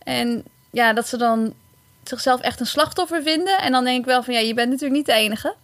En 0.04 0.44
ja, 0.72 0.94
dat 0.94 1.08
ze 1.08 1.18
dan 1.18 1.54
zichzelf 2.04 2.42
echt 2.42 2.60
een 2.60 2.66
slachtoffer 2.66 3.24
vinden. 3.24 3.58
En 3.58 3.72
dan 3.72 3.84
denk 3.84 4.00
ik 4.00 4.06
wel 4.06 4.24
van 4.24 4.34
ja, 4.34 4.40
je 4.40 4.54
bent 4.54 4.70
natuurlijk 4.70 4.98
niet 4.98 5.06
de 5.06 5.14
enige. 5.14 5.56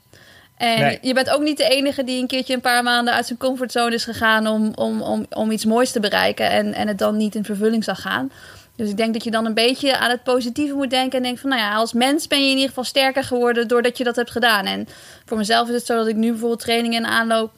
En 0.57 0.79
nee. 0.79 0.97
je 1.01 1.13
bent 1.13 1.29
ook 1.29 1.41
niet 1.41 1.57
de 1.57 1.69
enige 1.69 2.03
die 2.03 2.21
een 2.21 2.27
keertje 2.27 2.53
een 2.53 2.61
paar 2.61 2.83
maanden 2.83 3.13
uit 3.13 3.25
zijn 3.25 3.39
comfortzone 3.39 3.93
is 3.93 4.03
gegaan 4.03 4.47
om, 4.47 4.71
om, 4.75 5.01
om, 5.01 5.25
om 5.29 5.51
iets 5.51 5.65
moois 5.65 5.91
te 5.91 5.99
bereiken 5.99 6.49
en, 6.49 6.73
en 6.73 6.87
het 6.87 6.97
dan 6.97 7.17
niet 7.17 7.35
in 7.35 7.43
vervulling 7.43 7.83
zag 7.83 8.01
gaan. 8.01 8.31
Dus 8.75 8.89
ik 8.89 8.97
denk 8.97 9.13
dat 9.13 9.23
je 9.23 9.31
dan 9.31 9.45
een 9.45 9.53
beetje 9.53 9.97
aan 9.97 10.09
het 10.09 10.23
positieve 10.23 10.73
moet 10.73 10.89
denken. 10.89 11.17
En 11.17 11.23
denk 11.23 11.39
van, 11.39 11.49
nou 11.49 11.61
ja, 11.61 11.73
als 11.73 11.93
mens 11.93 12.27
ben 12.27 12.39
je 12.39 12.45
in 12.45 12.53
ieder 12.53 12.67
geval 12.67 12.83
sterker 12.83 13.23
geworden 13.23 13.67
doordat 13.67 13.97
je 13.97 14.03
dat 14.03 14.15
hebt 14.15 14.31
gedaan. 14.31 14.65
En 14.65 14.87
voor 15.25 15.37
mezelf 15.37 15.67
is 15.67 15.75
het 15.75 15.85
zo 15.85 15.97
dat 15.97 16.07
ik 16.07 16.15
nu 16.15 16.29
bijvoorbeeld 16.29 16.59
trainingen 16.59 17.03
en 17.03 17.11
aanloop 17.11 17.51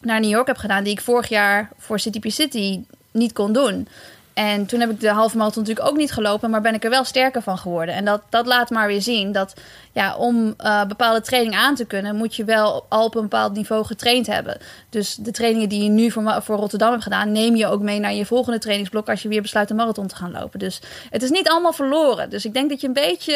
naar 0.00 0.20
New 0.20 0.30
York 0.30 0.46
heb 0.46 0.56
gedaan, 0.56 0.84
die 0.84 0.92
ik 0.92 1.00
vorig 1.00 1.28
jaar 1.28 1.70
voor 1.78 2.00
City 2.00 2.18
P 2.18 2.30
City 2.30 2.80
niet 3.12 3.32
kon 3.32 3.52
doen. 3.52 3.88
En 4.34 4.66
toen 4.66 4.80
heb 4.80 4.90
ik 4.90 5.00
de 5.00 5.10
halve 5.10 5.36
marathon 5.36 5.62
natuurlijk 5.62 5.88
ook 5.88 5.96
niet 5.96 6.12
gelopen, 6.12 6.50
maar 6.50 6.60
ben 6.60 6.74
ik 6.74 6.84
er 6.84 6.90
wel 6.90 7.04
sterker 7.04 7.42
van 7.42 7.58
geworden. 7.58 7.94
En 7.94 8.04
dat, 8.04 8.22
dat 8.28 8.46
laat 8.46 8.70
maar 8.70 8.86
weer 8.86 9.02
zien 9.02 9.32
dat 9.32 9.54
ja, 9.92 10.16
om 10.16 10.54
uh, 10.58 10.84
bepaalde 10.84 11.20
training 11.20 11.54
aan 11.56 11.74
te 11.74 11.84
kunnen, 11.84 12.16
moet 12.16 12.36
je 12.36 12.44
wel 12.44 12.86
al 12.88 13.04
op 13.04 13.14
een 13.14 13.22
bepaald 13.22 13.54
niveau 13.54 13.84
getraind 13.84 14.26
hebben. 14.26 14.58
Dus 14.88 15.14
de 15.14 15.30
trainingen 15.30 15.68
die 15.68 15.82
je 15.82 15.88
nu 15.88 16.10
voor, 16.10 16.42
voor 16.42 16.56
Rotterdam 16.56 16.90
hebt 16.90 17.02
gedaan, 17.02 17.32
neem 17.32 17.56
je 17.56 17.66
ook 17.66 17.80
mee 17.80 18.00
naar 18.00 18.14
je 18.14 18.26
volgende 18.26 18.58
trainingsblok 18.58 19.08
als 19.08 19.22
je 19.22 19.28
weer 19.28 19.42
besluit 19.42 19.70
een 19.70 19.76
marathon 19.76 20.06
te 20.06 20.16
gaan 20.16 20.32
lopen. 20.32 20.58
Dus 20.58 20.80
het 21.10 21.22
is 21.22 21.30
niet 21.30 21.48
allemaal 21.48 21.72
verloren. 21.72 22.30
Dus 22.30 22.44
ik 22.44 22.54
denk 22.54 22.70
dat 22.70 22.80
je 22.80 22.86
een 22.86 22.92
beetje, 22.92 23.34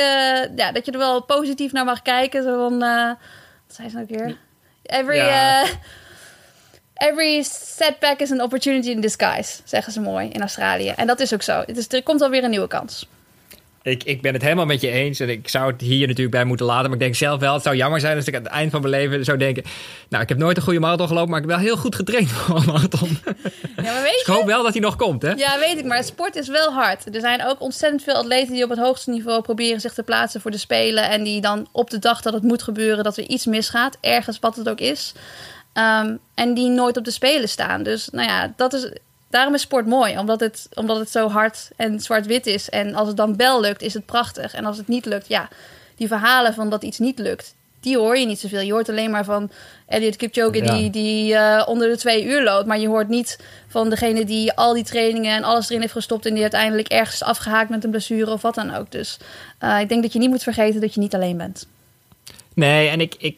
ja, 0.56 0.73
dat 0.73 0.87
je 0.87 0.92
er 0.92 0.99
wel 0.99 1.23
positief 1.23 1.73
naar 1.73 1.85
mag 1.85 2.02
kijken. 2.02 2.42
Zo 2.42 2.68
van, 2.68 2.83
uh, 2.83 3.06
wat 3.66 3.76
zei 3.76 3.88
ze 3.88 3.95
nou 3.95 4.06
weer? 4.09 4.37
Every. 4.83 5.16
Ja. 5.16 5.64
Every 6.96 7.42
setback 7.42 8.20
is 8.20 8.30
an 8.30 8.40
opportunity 8.40 8.90
in 8.90 9.00
disguise, 9.00 9.60
zeggen 9.64 9.92
ze 9.92 10.00
mooi 10.00 10.28
in 10.28 10.40
Australië. 10.40 10.88
En 10.88 11.06
dat 11.06 11.20
is 11.20 11.34
ook 11.34 11.42
zo. 11.42 11.62
Het 11.66 11.76
is, 11.76 11.88
er 11.88 12.02
komt 12.02 12.22
alweer 12.22 12.44
een 12.44 12.50
nieuwe 12.50 12.68
kans. 12.68 13.06
Ik, 13.82 14.04
ik 14.04 14.22
ben 14.22 14.32
het 14.32 14.42
helemaal 14.42 14.66
met 14.66 14.80
je 14.80 14.90
eens. 14.90 15.20
En 15.20 15.28
ik 15.28 15.48
zou 15.48 15.72
het 15.72 15.80
hier 15.80 16.06
natuurlijk 16.06 16.34
bij 16.34 16.44
moeten 16.44 16.66
laten. 16.66 16.84
Maar 16.84 16.92
ik 16.92 17.02
denk 17.02 17.14
zelf 17.14 17.40
wel, 17.40 17.54
het 17.54 17.62
zou 17.62 17.76
jammer 17.76 18.00
zijn 18.00 18.16
als 18.16 18.26
ik 18.26 18.34
aan 18.34 18.42
het 18.42 18.52
eind 18.52 18.70
van 18.70 18.80
mijn 18.80 18.92
leven 18.92 19.24
zou 19.24 19.38
denken... 19.38 19.64
Nou, 20.08 20.22
ik 20.22 20.28
heb 20.28 20.38
nooit 20.38 20.56
een 20.56 20.62
goede 20.62 20.80
marathon 20.80 21.06
gelopen, 21.06 21.30
maar 21.30 21.42
ik 21.42 21.48
heb 21.48 21.56
wel 21.56 21.66
heel 21.66 21.76
goed 21.76 21.94
getraind 21.94 22.30
voor 22.30 22.56
een 22.56 22.64
marathon. 22.66 23.18
Ja, 23.76 23.82
maar 23.82 24.02
weet 24.02 24.20
ik 24.26 24.26
hoop 24.26 24.44
wel 24.44 24.62
dat 24.62 24.72
hij 24.72 24.80
nog 24.80 24.96
komt, 24.96 25.22
hè? 25.22 25.30
Ja, 25.30 25.58
weet 25.58 25.78
ik. 25.78 25.84
Maar 25.84 26.04
sport 26.04 26.36
is 26.36 26.48
wel 26.48 26.72
hard. 26.72 27.14
Er 27.14 27.20
zijn 27.20 27.44
ook 27.46 27.60
ontzettend 27.60 28.02
veel 28.02 28.14
atleten 28.14 28.52
die 28.52 28.64
op 28.64 28.70
het 28.70 28.78
hoogste 28.78 29.10
niveau 29.10 29.42
proberen 29.42 29.80
zich 29.80 29.92
te 29.92 30.02
plaatsen 30.02 30.40
voor 30.40 30.50
de 30.50 30.58
Spelen. 30.58 31.10
En 31.10 31.22
die 31.22 31.40
dan 31.40 31.68
op 31.72 31.90
de 31.90 31.98
dag 31.98 32.22
dat 32.22 32.32
het 32.32 32.42
moet 32.42 32.62
gebeuren, 32.62 33.04
dat 33.04 33.16
er 33.16 33.24
iets 33.24 33.46
misgaat. 33.46 33.96
Ergens 34.00 34.38
wat 34.38 34.56
het 34.56 34.68
ook 34.68 34.80
is. 34.80 35.12
Um, 35.78 36.18
en 36.35 36.54
die 36.54 36.68
nooit 36.68 36.97
op 36.97 37.04
de 37.04 37.11
Spelen 37.11 37.49
staan. 37.49 37.83
Dus 37.83 38.09
nou 38.12 38.28
ja, 38.28 38.52
dat 38.56 38.73
is 38.73 38.90
daarom 39.30 39.54
is 39.54 39.61
sport 39.61 39.87
mooi, 39.87 40.18
omdat 40.18 40.40
het, 40.40 40.68
omdat 40.75 40.99
het 40.99 41.11
zo 41.11 41.28
hard 41.28 41.71
en 41.76 42.00
zwart-wit 42.00 42.47
is. 42.47 42.68
En 42.68 42.95
als 42.95 43.09
het 43.09 43.16
dan 43.16 43.37
wel 43.37 43.61
lukt, 43.61 43.83
is 43.83 43.95
het 43.95 44.06
prachtig. 44.06 44.54
En 44.54 44.64
als 44.64 44.76
het 44.76 44.88
niet 44.88 45.04
lukt, 45.04 45.28
ja, 45.28 45.49
die 45.97 46.09
verhalen 46.09 46.54
van 46.54 46.71
dat 46.71 46.83
iets 46.83 46.99
niet 46.99 47.18
lukt, 47.18 47.54
die 47.80 47.99
hoor 47.99 48.18
je 48.18 48.26
niet 48.26 48.40
zoveel. 48.40 48.61
Je 48.61 48.73
hoort 48.73 48.88
alleen 48.88 49.11
maar 49.11 49.25
van 49.25 49.50
Elliot 49.87 50.16
Kipchoge 50.16 50.64
ja. 50.64 50.75
die, 50.75 50.90
die 50.90 51.33
uh, 51.33 51.62
onder 51.66 51.88
de 51.88 51.97
twee 51.97 52.25
uur 52.25 52.42
loopt. 52.42 52.66
Maar 52.66 52.78
je 52.78 52.88
hoort 52.88 53.09
niet 53.09 53.38
van 53.68 53.90
degene 53.90 54.25
die 54.25 54.52
al 54.52 54.75
die 54.75 54.85
trainingen 54.85 55.37
en 55.37 55.45
alles 55.45 55.68
erin 55.68 55.80
heeft 55.80 55.92
gestopt... 55.92 56.26
en 56.26 56.33
die 56.33 56.42
uiteindelijk 56.42 56.88
ergens 56.88 57.14
is 57.14 57.23
afgehaakt 57.23 57.71
met 57.71 57.85
een 57.85 57.90
blessure 57.90 58.30
of 58.30 58.42
wat 58.42 58.54
dan 58.54 58.75
ook. 58.75 58.90
Dus 58.90 59.18
uh, 59.61 59.80
ik 59.80 59.88
denk 59.88 60.02
dat 60.02 60.12
je 60.12 60.18
niet 60.18 60.30
moet 60.30 60.42
vergeten 60.42 60.80
dat 60.80 60.95
je 60.95 61.00
niet 61.00 61.14
alleen 61.14 61.37
bent. 61.37 61.66
Nee, 62.54 62.88
en 62.88 63.00
ik, 63.00 63.14
ik, 63.18 63.37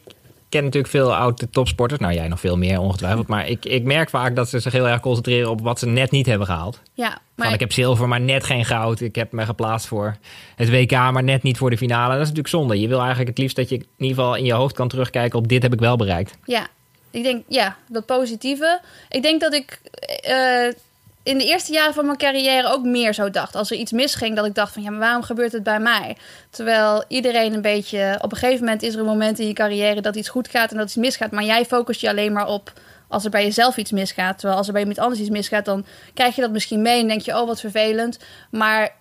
ken 0.49 0.63
natuurlijk 0.63 0.93
veel 0.93 1.15
oude 1.15 1.49
topsporters. 1.49 1.99
Nou, 1.99 2.13
jij 2.13 2.27
nog 2.27 2.39
veel 2.39 2.57
meer 2.57 2.79
ongetwijfeld. 2.79 3.27
Maar 3.27 3.47
ik, 3.47 3.65
ik 3.65 3.83
merk 3.83 4.09
vaak 4.09 4.35
dat 4.35 4.49
ze 4.49 4.59
zich 4.59 4.73
heel 4.73 4.87
erg 4.87 4.99
concentreren 4.99 5.49
op 5.49 5.61
wat 5.61 5.79
ze 5.79 5.87
net 5.87 6.11
niet 6.11 6.25
hebben 6.25 6.47
gehaald. 6.47 6.81
Ja, 6.93 7.09
maar... 7.35 7.45
Van, 7.45 7.53
ik 7.53 7.59
heb 7.59 7.71
zilver, 7.71 8.07
maar 8.07 8.21
net 8.21 8.43
geen 8.43 8.65
goud. 8.65 9.01
Ik 9.01 9.15
heb 9.15 9.31
me 9.31 9.45
geplaatst 9.45 9.87
voor 9.87 10.17
het 10.55 10.69
WK, 10.69 10.91
maar 10.91 11.23
net 11.23 11.43
niet 11.43 11.57
voor 11.57 11.69
de 11.69 11.77
finale. 11.77 12.13
Dat 12.13 12.21
is 12.21 12.27
natuurlijk 12.27 12.47
zonde. 12.47 12.79
Je 12.79 12.87
wil 12.87 12.99
eigenlijk 12.99 13.29
het 13.29 13.37
liefst 13.37 13.55
dat 13.55 13.69
je 13.69 13.75
in 13.75 13.85
ieder 13.97 14.15
geval 14.15 14.35
in 14.35 14.45
je 14.45 14.53
hoofd 14.53 14.75
kan 14.75 14.87
terugkijken 14.87 15.39
op 15.39 15.47
dit 15.47 15.63
heb 15.63 15.73
ik 15.73 15.79
wel 15.79 15.95
bereikt. 15.95 16.37
Ja, 16.45 16.67
ik 17.11 17.23
denk, 17.23 17.43
ja, 17.47 17.75
dat 17.87 18.05
positieve. 18.05 18.81
Ik 19.09 19.21
denk 19.21 19.41
dat 19.41 19.53
ik... 19.53 19.81
Uh, 20.29 20.73
in 21.23 21.37
de 21.37 21.45
eerste 21.45 21.71
jaren 21.71 21.93
van 21.93 22.05
mijn 22.05 22.17
carrière 22.17 22.67
ook 22.67 22.83
meer 22.83 23.13
zo 23.13 23.29
dacht. 23.29 23.55
Als 23.55 23.71
er 23.71 23.77
iets 23.77 23.91
misging, 23.91 24.35
dat 24.35 24.45
ik 24.45 24.55
dacht 24.55 24.73
van 24.73 24.83
ja, 24.83 24.89
maar 24.89 24.99
waarom 24.99 25.23
gebeurt 25.23 25.51
het 25.51 25.63
bij 25.63 25.79
mij? 25.79 26.17
Terwijl 26.49 27.03
iedereen 27.07 27.53
een 27.53 27.61
beetje. 27.61 28.17
Op 28.21 28.31
een 28.31 28.37
gegeven 28.37 28.63
moment 28.65 28.81
is 28.81 28.93
er 28.93 28.99
een 28.99 29.05
moment 29.05 29.39
in 29.39 29.47
je 29.47 29.53
carrière 29.53 30.01
dat 30.01 30.15
iets 30.15 30.29
goed 30.29 30.47
gaat 30.47 30.71
en 30.71 30.77
dat 30.77 30.85
iets 30.85 30.95
misgaat. 30.95 31.31
Maar 31.31 31.43
jij 31.43 31.65
focust 31.65 32.01
je 32.01 32.09
alleen 32.09 32.33
maar 32.33 32.47
op 32.47 32.73
als 33.07 33.23
er 33.23 33.29
bij 33.29 33.43
jezelf 33.43 33.77
iets 33.77 33.91
misgaat. 33.91 34.37
Terwijl 34.37 34.57
als 34.57 34.67
er 34.67 34.73
bij 34.73 34.81
iemand 34.81 34.99
anders 34.99 35.19
iets 35.21 35.29
misgaat, 35.29 35.65
dan 35.65 35.85
krijg 36.13 36.35
je 36.35 36.41
dat 36.41 36.51
misschien 36.51 36.81
mee 36.81 37.01
en 37.01 37.07
denk 37.07 37.21
je, 37.21 37.39
oh 37.39 37.47
wat 37.47 37.59
vervelend. 37.59 38.19
Maar 38.51 38.97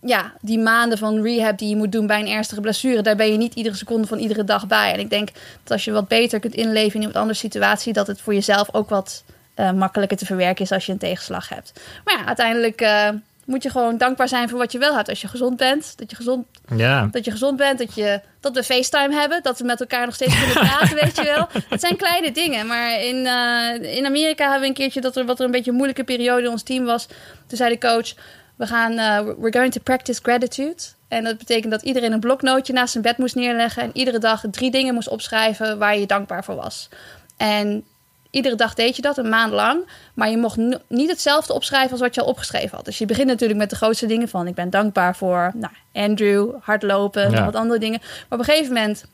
ja, 0.00 0.32
die 0.40 0.58
maanden 0.58 0.98
van 0.98 1.22
rehab 1.22 1.58
die 1.58 1.68
je 1.68 1.76
moet 1.76 1.92
doen 1.92 2.06
bij 2.06 2.20
een 2.20 2.28
ernstige 2.28 2.60
blessure, 2.60 3.02
daar 3.02 3.16
ben 3.16 3.32
je 3.32 3.36
niet 3.36 3.54
iedere 3.54 3.76
seconde 3.76 4.06
van 4.06 4.18
iedere 4.18 4.44
dag 4.44 4.66
bij. 4.66 4.92
En 4.92 4.98
ik 4.98 5.10
denk 5.10 5.28
dat 5.62 5.72
als 5.72 5.84
je 5.84 5.92
wat 5.92 6.08
beter 6.08 6.40
kunt 6.40 6.54
inleven 6.54 7.00
in 7.00 7.08
een 7.08 7.14
andere 7.14 7.38
situatie, 7.38 7.92
dat 7.92 8.06
het 8.06 8.20
voor 8.20 8.34
jezelf 8.34 8.68
ook 8.74 8.88
wat 8.88 9.24
uh, 9.56 9.72
makkelijker 9.72 10.16
te 10.16 10.26
verwerken 10.26 10.64
is 10.64 10.72
als 10.72 10.86
je 10.86 10.92
een 10.92 10.98
tegenslag 10.98 11.48
hebt. 11.48 11.80
Maar 12.04 12.18
ja, 12.18 12.26
uiteindelijk 12.26 12.80
uh, 12.80 13.08
moet 13.44 13.62
je 13.62 13.70
gewoon 13.70 13.98
dankbaar 13.98 14.28
zijn 14.28 14.48
voor 14.48 14.58
wat 14.58 14.72
je 14.72 14.78
wel 14.78 14.96
hebt. 14.96 15.08
Als 15.08 15.20
je 15.20 15.28
gezond 15.28 15.56
bent, 15.56 15.98
dat 15.98 16.10
je 16.10 16.16
gezond, 16.16 16.46
ja. 16.76 17.08
dat 17.10 17.24
je 17.24 17.30
gezond 17.30 17.56
bent, 17.56 17.78
dat, 17.78 17.94
je, 17.94 18.20
dat 18.40 18.54
we 18.54 18.62
FaceTime 18.62 19.14
hebben, 19.14 19.42
dat 19.42 19.58
we 19.58 19.64
met 19.64 19.80
elkaar 19.80 20.04
nog 20.04 20.14
steeds 20.14 20.38
kunnen 20.38 20.56
praten, 20.68 20.94
weet 20.94 21.16
je 21.16 21.22
wel. 21.22 21.48
Het 21.68 21.80
zijn 21.80 21.96
kleine 21.96 22.32
dingen, 22.32 22.66
maar 22.66 23.00
in, 23.00 23.16
uh, 23.16 23.96
in 23.96 24.06
Amerika 24.06 24.42
hebben 24.42 24.60
we 24.60 24.66
een 24.66 24.74
keertje 24.74 25.00
dat 25.00 25.16
er 25.16 25.24
wat 25.24 25.38
er 25.38 25.44
een 25.44 25.50
beetje 25.50 25.70
een 25.70 25.76
moeilijke 25.76 26.04
periode 26.04 26.42
in 26.42 26.50
ons 26.50 26.62
team 26.62 26.84
was. 26.84 27.06
Toen 27.46 27.56
zei 27.56 27.70
de 27.70 27.86
coach, 27.86 28.14
we 28.56 28.66
gaan, 28.66 28.94
we're 29.24 29.52
going 29.52 29.72
to 29.72 29.80
practice 29.80 30.20
gratitude. 30.22 30.82
En 31.08 31.24
dat 31.24 31.38
betekent 31.38 31.72
dat 31.72 31.82
iedereen 31.82 32.12
een 32.12 32.20
bloknootje 32.20 32.72
naast 32.72 32.92
zijn 32.92 33.04
bed 33.04 33.18
moest 33.18 33.34
neerleggen 33.34 33.82
en 33.82 33.90
iedere 33.92 34.18
dag 34.18 34.44
drie 34.50 34.70
dingen 34.70 34.94
moest 34.94 35.08
opschrijven 35.08 35.78
waar 35.78 35.98
je 35.98 36.06
dankbaar 36.06 36.44
voor 36.44 36.54
was. 36.54 36.88
En 37.36 37.84
Iedere 38.32 38.54
dag 38.54 38.74
deed 38.74 38.96
je 38.96 39.02
dat, 39.02 39.18
een 39.18 39.28
maand 39.28 39.52
lang. 39.52 39.88
Maar 40.14 40.30
je 40.30 40.36
mocht 40.36 40.56
niet 40.88 41.10
hetzelfde 41.10 41.52
opschrijven 41.52 41.90
als 41.90 42.00
wat 42.00 42.14
je 42.14 42.20
al 42.20 42.26
opgeschreven 42.26 42.76
had. 42.76 42.84
Dus 42.84 42.98
je 42.98 43.06
begint 43.06 43.26
natuurlijk 43.26 43.58
met 43.58 43.70
de 43.70 43.76
grootste 43.76 44.06
dingen 44.06 44.28
van... 44.28 44.46
ik 44.46 44.54
ben 44.54 44.70
dankbaar 44.70 45.16
voor 45.16 45.52
nou, 45.54 45.72
Andrew, 45.92 46.50
hardlopen 46.60 47.34
en 47.34 47.44
wat 47.44 47.54
andere 47.54 47.80
dingen. 47.80 48.00
Maar 48.00 48.38
op 48.38 48.38
een 48.38 48.52
gegeven 48.52 48.72
moment 48.72 49.04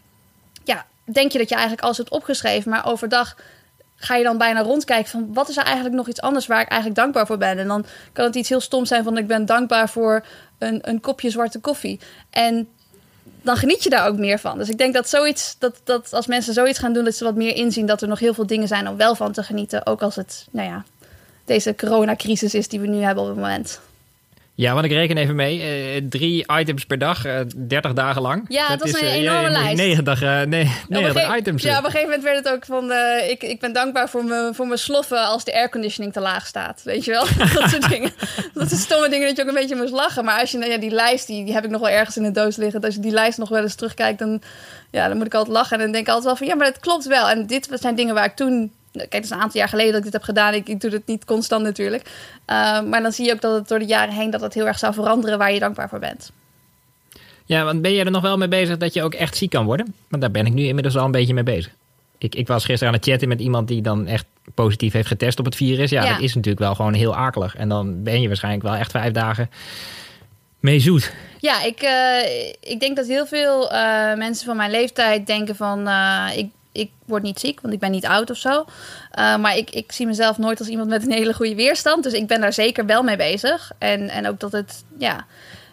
ja, 0.65 0.87
denk 1.05 1.33
je 1.33 1.39
dat 1.39 1.49
je 1.49 1.55
eigenlijk 1.55 1.85
alles 1.85 1.97
hebt 1.97 2.11
opgeschreven... 2.11 2.71
maar 2.71 2.87
overdag 2.87 3.37
ga 3.97 4.17
je 4.17 4.25
dan 4.25 4.39
bijna 4.39 4.61
rondkijken 4.61 5.11
van... 5.11 5.33
wat 5.33 5.49
is 5.49 5.57
er 5.57 5.65
eigenlijk 5.65 5.95
nog 5.95 6.09
iets 6.09 6.21
anders 6.21 6.47
waar 6.47 6.61
ik 6.61 6.69
eigenlijk 6.69 7.01
dankbaar 7.01 7.27
voor 7.27 7.39
ben? 7.39 7.59
En 7.59 7.67
dan 7.67 7.85
kan 8.13 8.25
het 8.25 8.35
iets 8.35 8.49
heel 8.49 8.61
stom 8.61 8.87
zijn 8.87 9.05
van... 9.05 9.19
ik 9.19 9.27
ben 9.27 9.47
dankbaar 9.47 9.89
voor 9.89 10.25
een, 10.59 10.79
een 10.83 11.01
kopje 11.01 11.31
zwarte 11.31 11.61
koffie. 11.61 12.01
En 12.31 12.69
dan 13.49 13.57
geniet 13.57 13.83
je 13.83 13.90
daar 13.90 14.07
ook 14.07 14.17
meer 14.17 14.38
van. 14.38 14.59
Dus 14.59 14.69
ik 14.69 14.78
denk 14.78 14.95
dat 14.95 15.09
zoiets, 15.09 15.57
dat, 15.59 15.81
dat 15.85 16.12
als 16.12 16.26
mensen 16.26 16.55
zoiets 16.55 16.78
gaan 16.78 16.93
doen, 16.93 17.05
dat 17.05 17.14
ze 17.14 17.25
wat 17.25 17.35
meer 17.35 17.57
inzien 17.57 17.87
dat 17.87 18.02
er 18.02 18.09
nog 18.09 18.19
heel 18.19 18.35
veel 18.35 18.47
dingen 18.47 18.69
zijn 18.69 18.88
om 18.88 18.97
wel 18.97 19.14
van 19.14 19.33
te 19.33 19.43
genieten. 19.43 19.87
Ook 19.87 20.02
als 20.02 20.17
het, 20.17 20.47
nou 20.50 20.69
ja, 20.69 20.85
deze 21.45 21.75
coronacrisis 21.75 22.55
is 22.55 22.69
die 22.69 22.81
we 22.81 22.87
nu 22.87 23.02
hebben 23.02 23.23
op 23.23 23.28
het 23.28 23.38
moment. 23.38 23.81
Ja, 24.59 24.73
want 24.73 24.85
ik 24.85 24.91
reken 24.91 25.17
even 25.17 25.37
mee. 25.37 25.59
Uh, 25.59 26.09
drie 26.09 26.47
items 26.59 26.87
per 26.87 26.99
dag, 26.99 27.27
uh, 27.27 27.41
eh, 27.41 27.47
30 27.57 27.93
dagen 27.93 28.23
lang. 28.23 28.45
Ja, 28.49 28.68
dat, 28.77 28.87
is 28.87 29.01
een 29.01 29.05
uh, 29.05 29.14
enorme 29.14 29.51
lijst. 29.51 29.77
90, 29.77 30.23
uh, 30.23 30.42
nee, 30.42 30.73
90 30.88 31.37
items. 31.37 31.62
Ja, 31.62 31.79
op 31.79 31.85
een 31.85 31.90
gegeven 31.90 32.09
moment 32.09 32.23
werd 32.23 32.44
het 32.44 32.55
ook 32.55 32.64
van... 32.64 32.92
ik, 33.29 33.42
ik 33.42 33.61
ben 33.61 33.73
dankbaar 33.73 34.09
voor 34.09 34.25
mijn, 34.25 34.55
voor 34.55 34.79
sloffen 34.79 35.27
als 35.27 35.44
de 35.44 35.55
airconditioning 35.55 36.12
te 36.12 36.21
laag 36.21 36.47
staat. 36.47 36.83
Weet 36.85 37.05
je 37.05 37.11
wel? 37.11 37.25
dat 37.61 37.71
soort 37.71 37.88
dingen. 37.88 38.12
Dat 38.55 38.68
zijn 38.68 38.81
stomme 38.81 39.09
dingen 39.09 39.27
dat 39.27 39.37
je 39.37 39.42
ook 39.42 39.49
een 39.49 39.55
beetje 39.55 39.77
moest 39.77 39.92
lachen. 39.92 40.25
Maar 40.25 40.40
als 40.40 40.51
je, 40.51 40.59
nou 40.59 40.71
ja, 40.71 40.79
die 40.79 40.90
lijst, 40.90 41.27
die, 41.27 41.44
die 41.44 41.55
heb 41.55 41.64
ik 41.64 41.71
nog 41.71 41.81
wel 41.81 41.90
ergens 41.90 42.16
in 42.16 42.23
de 42.23 42.31
doos 42.31 42.57
liggen. 42.57 42.81
Als 42.81 42.94
je 42.94 43.01
die 43.01 43.12
lijst 43.12 43.38
nog 43.38 43.49
wel 43.49 43.62
eens 43.62 43.75
terugkijkt, 43.75 44.18
dan, 44.18 44.42
ja, 44.90 45.09
dan 45.09 45.16
moet 45.16 45.27
ik 45.27 45.35
altijd 45.35 45.57
lachen. 45.57 45.77
En 45.77 45.83
dan 45.83 45.92
denk 45.92 46.07
ik 46.07 46.12
altijd 46.12 46.27
wel 46.27 46.37
van, 46.37 46.47
ja, 46.47 46.55
maar 46.55 46.66
het 46.66 46.81
klopt 46.81 47.07
wel. 47.07 47.29
En 47.29 47.47
dit 47.47 47.68
zijn 47.73 47.94
dingen 47.94 48.14
waar 48.14 48.25
ik 48.25 48.37
toen 48.37 48.73
Kijk, 48.99 49.13
het 49.13 49.25
is 49.25 49.31
een 49.31 49.41
aantal 49.41 49.61
jaar 49.61 49.69
geleden 49.69 49.91
dat 49.91 49.99
ik 49.99 50.05
dit 50.05 50.13
heb 50.13 50.23
gedaan. 50.23 50.55
Ik, 50.55 50.69
ik 50.69 50.81
doe 50.81 50.91
het 50.91 51.07
niet 51.07 51.25
constant 51.25 51.63
natuurlijk. 51.63 52.03
Uh, 52.47 52.83
maar 52.83 53.03
dan 53.03 53.13
zie 53.13 53.27
je 53.27 53.33
ook 53.33 53.41
dat 53.41 53.55
het 53.55 53.69
door 53.69 53.79
de 53.79 53.85
jaren 53.85 54.15
heen 54.15 54.31
dat 54.31 54.41
het 54.41 54.55
heel 54.55 54.67
erg 54.67 54.79
zou 54.79 54.95
veranderen 54.95 55.39
waar 55.39 55.53
je 55.53 55.59
dankbaar 55.59 55.89
voor 55.89 55.99
bent. 55.99 56.33
Ja, 57.45 57.65
want 57.65 57.83
ben 57.83 57.93
je 57.93 58.05
er 58.05 58.11
nog 58.11 58.23
wel 58.23 58.37
mee 58.37 58.49
bezig 58.49 58.77
dat 58.77 58.95
je 58.95 59.03
ook 59.03 59.15
echt 59.15 59.37
ziek 59.37 59.51
kan 59.51 59.65
worden? 59.65 59.95
Want 60.09 60.23
daar 60.23 60.31
ben 60.31 60.47
ik 60.47 60.53
nu 60.53 60.63
inmiddels 60.63 60.97
al 60.97 61.05
een 61.05 61.11
beetje 61.11 61.35
mee 61.35 61.43
bezig. 61.43 61.73
Ik, 62.19 62.35
ik 62.35 62.47
was 62.47 62.65
gisteren 62.65 62.93
aan 62.93 62.99
het 62.99 63.09
chatten 63.09 63.29
met 63.29 63.41
iemand 63.41 63.69
die 63.69 63.83
dan 63.83 64.07
echt 64.07 64.27
positief 64.55 64.93
heeft 64.93 65.09
getest 65.09 65.39
op 65.39 65.45
het 65.45 65.57
virus. 65.57 65.91
Ja, 65.91 66.05
ja. 66.05 66.13
dat 66.13 66.23
is 66.23 66.35
natuurlijk 66.35 66.65
wel 66.65 66.75
gewoon 66.75 66.95
heel 66.95 67.17
akelig. 67.17 67.57
En 67.57 67.69
dan 67.69 68.03
ben 68.03 68.21
je 68.21 68.27
waarschijnlijk 68.27 68.65
wel 68.65 68.75
echt 68.75 68.91
vijf 68.91 69.13
dagen 69.13 69.51
mee 70.61 70.81
zoet. 70.81 71.13
Ja, 71.39 71.63
ik, 71.63 71.83
uh, 71.83 72.73
ik 72.73 72.81
denk 72.81 72.97
dat 72.97 73.07
heel 73.07 73.27
veel 73.27 73.73
uh, 73.73 74.15
mensen 74.15 74.47
van 74.47 74.57
mijn 74.57 74.71
leeftijd 74.71 75.27
denken 75.27 75.57
van... 75.57 75.89
Uh, 75.89 76.27
ik, 76.35 76.51
ik 76.79 76.91
word 77.05 77.23
niet 77.23 77.41
ziek, 77.41 77.61
want 77.61 77.75
ik 77.75 77.81
ben 77.81 77.91
niet 77.91 78.07
oud 78.07 78.31
of 78.31 78.37
zo. 78.37 78.64
Uh, 79.19 79.37
maar 79.37 79.57
ik, 79.57 79.71
ik 79.71 79.93
zie 79.93 80.07
mezelf 80.07 80.38
nooit 80.38 80.59
als 80.59 80.69
iemand 80.69 80.88
met 80.88 81.03
een 81.03 81.12
hele 81.12 81.35
goede 81.35 81.55
weerstand. 81.55 82.03
Dus 82.03 82.12
ik 82.12 82.27
ben 82.27 82.41
daar 82.41 82.53
zeker 82.53 82.87
wel 82.87 83.03
mee 83.03 83.17
bezig. 83.17 83.73
En, 83.79 84.09
en 84.09 84.29
ook 84.29 84.41
dat 84.41 84.53
het, 84.53 84.85
ja, 84.99 85.27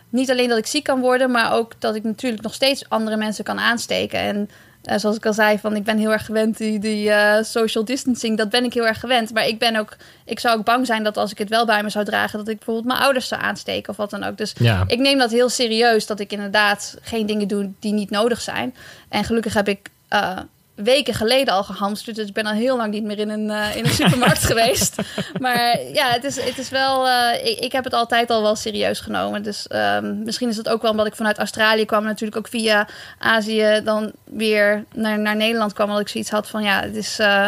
niet 0.09 0.31
alleen 0.31 0.49
dat 0.49 0.57
ik 0.57 0.65
ziek 0.65 0.83
kan 0.83 0.99
worden, 0.99 1.31
maar 1.31 1.53
ook 1.53 1.73
dat 1.79 1.95
ik 1.95 2.03
natuurlijk 2.03 2.43
nog 2.43 2.53
steeds 2.53 2.89
andere 2.89 3.17
mensen 3.17 3.43
kan 3.43 3.59
aansteken. 3.59 4.19
En 4.19 4.49
uh, 4.83 4.97
zoals 4.97 5.15
ik 5.15 5.25
al 5.25 5.33
zei, 5.33 5.59
van 5.59 5.75
ik 5.75 5.83
ben 5.83 5.97
heel 5.97 6.11
erg 6.11 6.25
gewend 6.25 6.57
die, 6.57 6.79
die 6.79 7.07
uh, 7.07 7.37
social 7.41 7.85
distancing, 7.85 8.37
dat 8.37 8.49
ben 8.49 8.63
ik 8.63 8.73
heel 8.73 8.87
erg 8.87 8.99
gewend. 8.99 9.33
Maar 9.33 9.47
ik 9.47 9.59
ben 9.59 9.75
ook, 9.75 9.95
ik 10.25 10.39
zou 10.39 10.57
ook 10.57 10.65
bang 10.65 10.85
zijn 10.85 11.03
dat 11.03 11.17
als 11.17 11.31
ik 11.31 11.37
het 11.37 11.49
wel 11.49 11.65
bij 11.65 11.83
me 11.83 11.89
zou 11.89 12.05
dragen, 12.05 12.39
dat 12.39 12.47
ik 12.47 12.55
bijvoorbeeld 12.55 12.87
mijn 12.87 12.99
ouders 12.99 13.27
zou 13.27 13.41
aansteken 13.41 13.89
of 13.89 13.97
wat 13.97 14.09
dan 14.09 14.23
ook. 14.23 14.37
Dus 14.37 14.53
ja. 14.57 14.83
ik 14.87 14.99
neem 14.99 15.17
dat 15.17 15.31
heel 15.31 15.49
serieus, 15.49 16.05
dat 16.05 16.19
ik 16.19 16.31
inderdaad 16.31 16.97
geen 17.01 17.25
dingen 17.25 17.47
doe 17.47 17.71
die 17.79 17.93
niet 17.93 18.09
nodig 18.09 18.41
zijn. 18.41 18.75
En 19.09 19.23
gelukkig 19.23 19.53
heb 19.53 19.67
ik 19.67 19.89
uh, 20.13 20.39
weken 20.75 21.13
geleden 21.13 21.53
al 21.53 21.63
gehamsterd. 21.63 22.15
Dus 22.15 22.27
ik 22.27 22.33
ben 22.33 22.45
al 22.45 22.53
heel 22.53 22.77
lang 22.77 22.91
niet 22.91 23.03
meer 23.03 23.19
in 23.19 23.29
een, 23.29 23.49
uh, 23.49 23.75
in 23.75 23.85
een 23.85 23.91
supermarkt 23.91 24.45
geweest. 24.51 24.95
Maar 25.39 25.81
ja, 25.93 26.07
het 26.09 26.23
is, 26.23 26.41
het 26.41 26.57
is 26.57 26.69
wel. 26.69 27.07
Uh, 27.07 27.45
ik, 27.45 27.59
ik, 27.59 27.71
heb 27.71 27.83
het 27.83 27.93
altijd 27.93 28.29
al 28.29 28.41
wel 28.41 28.55
serieus 28.55 28.99
genomen. 28.99 29.43
Dus 29.43 29.67
um, 29.69 30.23
misschien 30.23 30.49
is 30.49 30.57
het 30.57 30.69
ook 30.69 30.81
wel 30.81 30.91
omdat 30.91 31.07
ik 31.07 31.15
vanuit 31.15 31.37
Australië 31.37 31.85
kwam. 31.85 32.03
Natuurlijk 32.03 32.37
ook 32.37 32.47
via 32.47 32.87
Azië 33.17 33.81
dan 33.83 34.11
weer 34.23 34.83
naar, 34.93 35.19
naar 35.19 35.35
Nederland 35.35 35.73
kwam. 35.73 35.89
Dat 35.89 35.99
ik 35.99 36.09
zoiets 36.09 36.29
had 36.29 36.49
van 36.49 36.63
ja, 36.63 36.81
het 36.81 36.95
is. 36.95 37.19
Uh, 37.19 37.47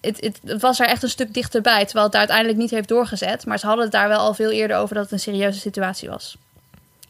het, 0.00 0.20
het, 0.20 0.40
het, 0.44 0.60
was 0.60 0.80
er 0.80 0.86
echt 0.86 1.02
een 1.02 1.08
stuk 1.08 1.34
dichterbij. 1.34 1.84
Terwijl 1.84 2.02
het 2.02 2.12
daar 2.12 2.20
uiteindelijk 2.20 2.58
niet 2.58 2.70
heeft 2.70 2.88
doorgezet. 2.88 3.46
Maar 3.46 3.58
ze 3.58 3.66
hadden 3.66 3.84
het 3.84 3.92
daar 3.92 4.08
wel 4.08 4.18
al 4.18 4.34
veel 4.34 4.50
eerder 4.50 4.76
over 4.76 4.94
dat 4.94 5.04
het 5.04 5.12
een 5.12 5.18
serieuze 5.18 5.60
situatie 5.60 6.08
was. 6.08 6.36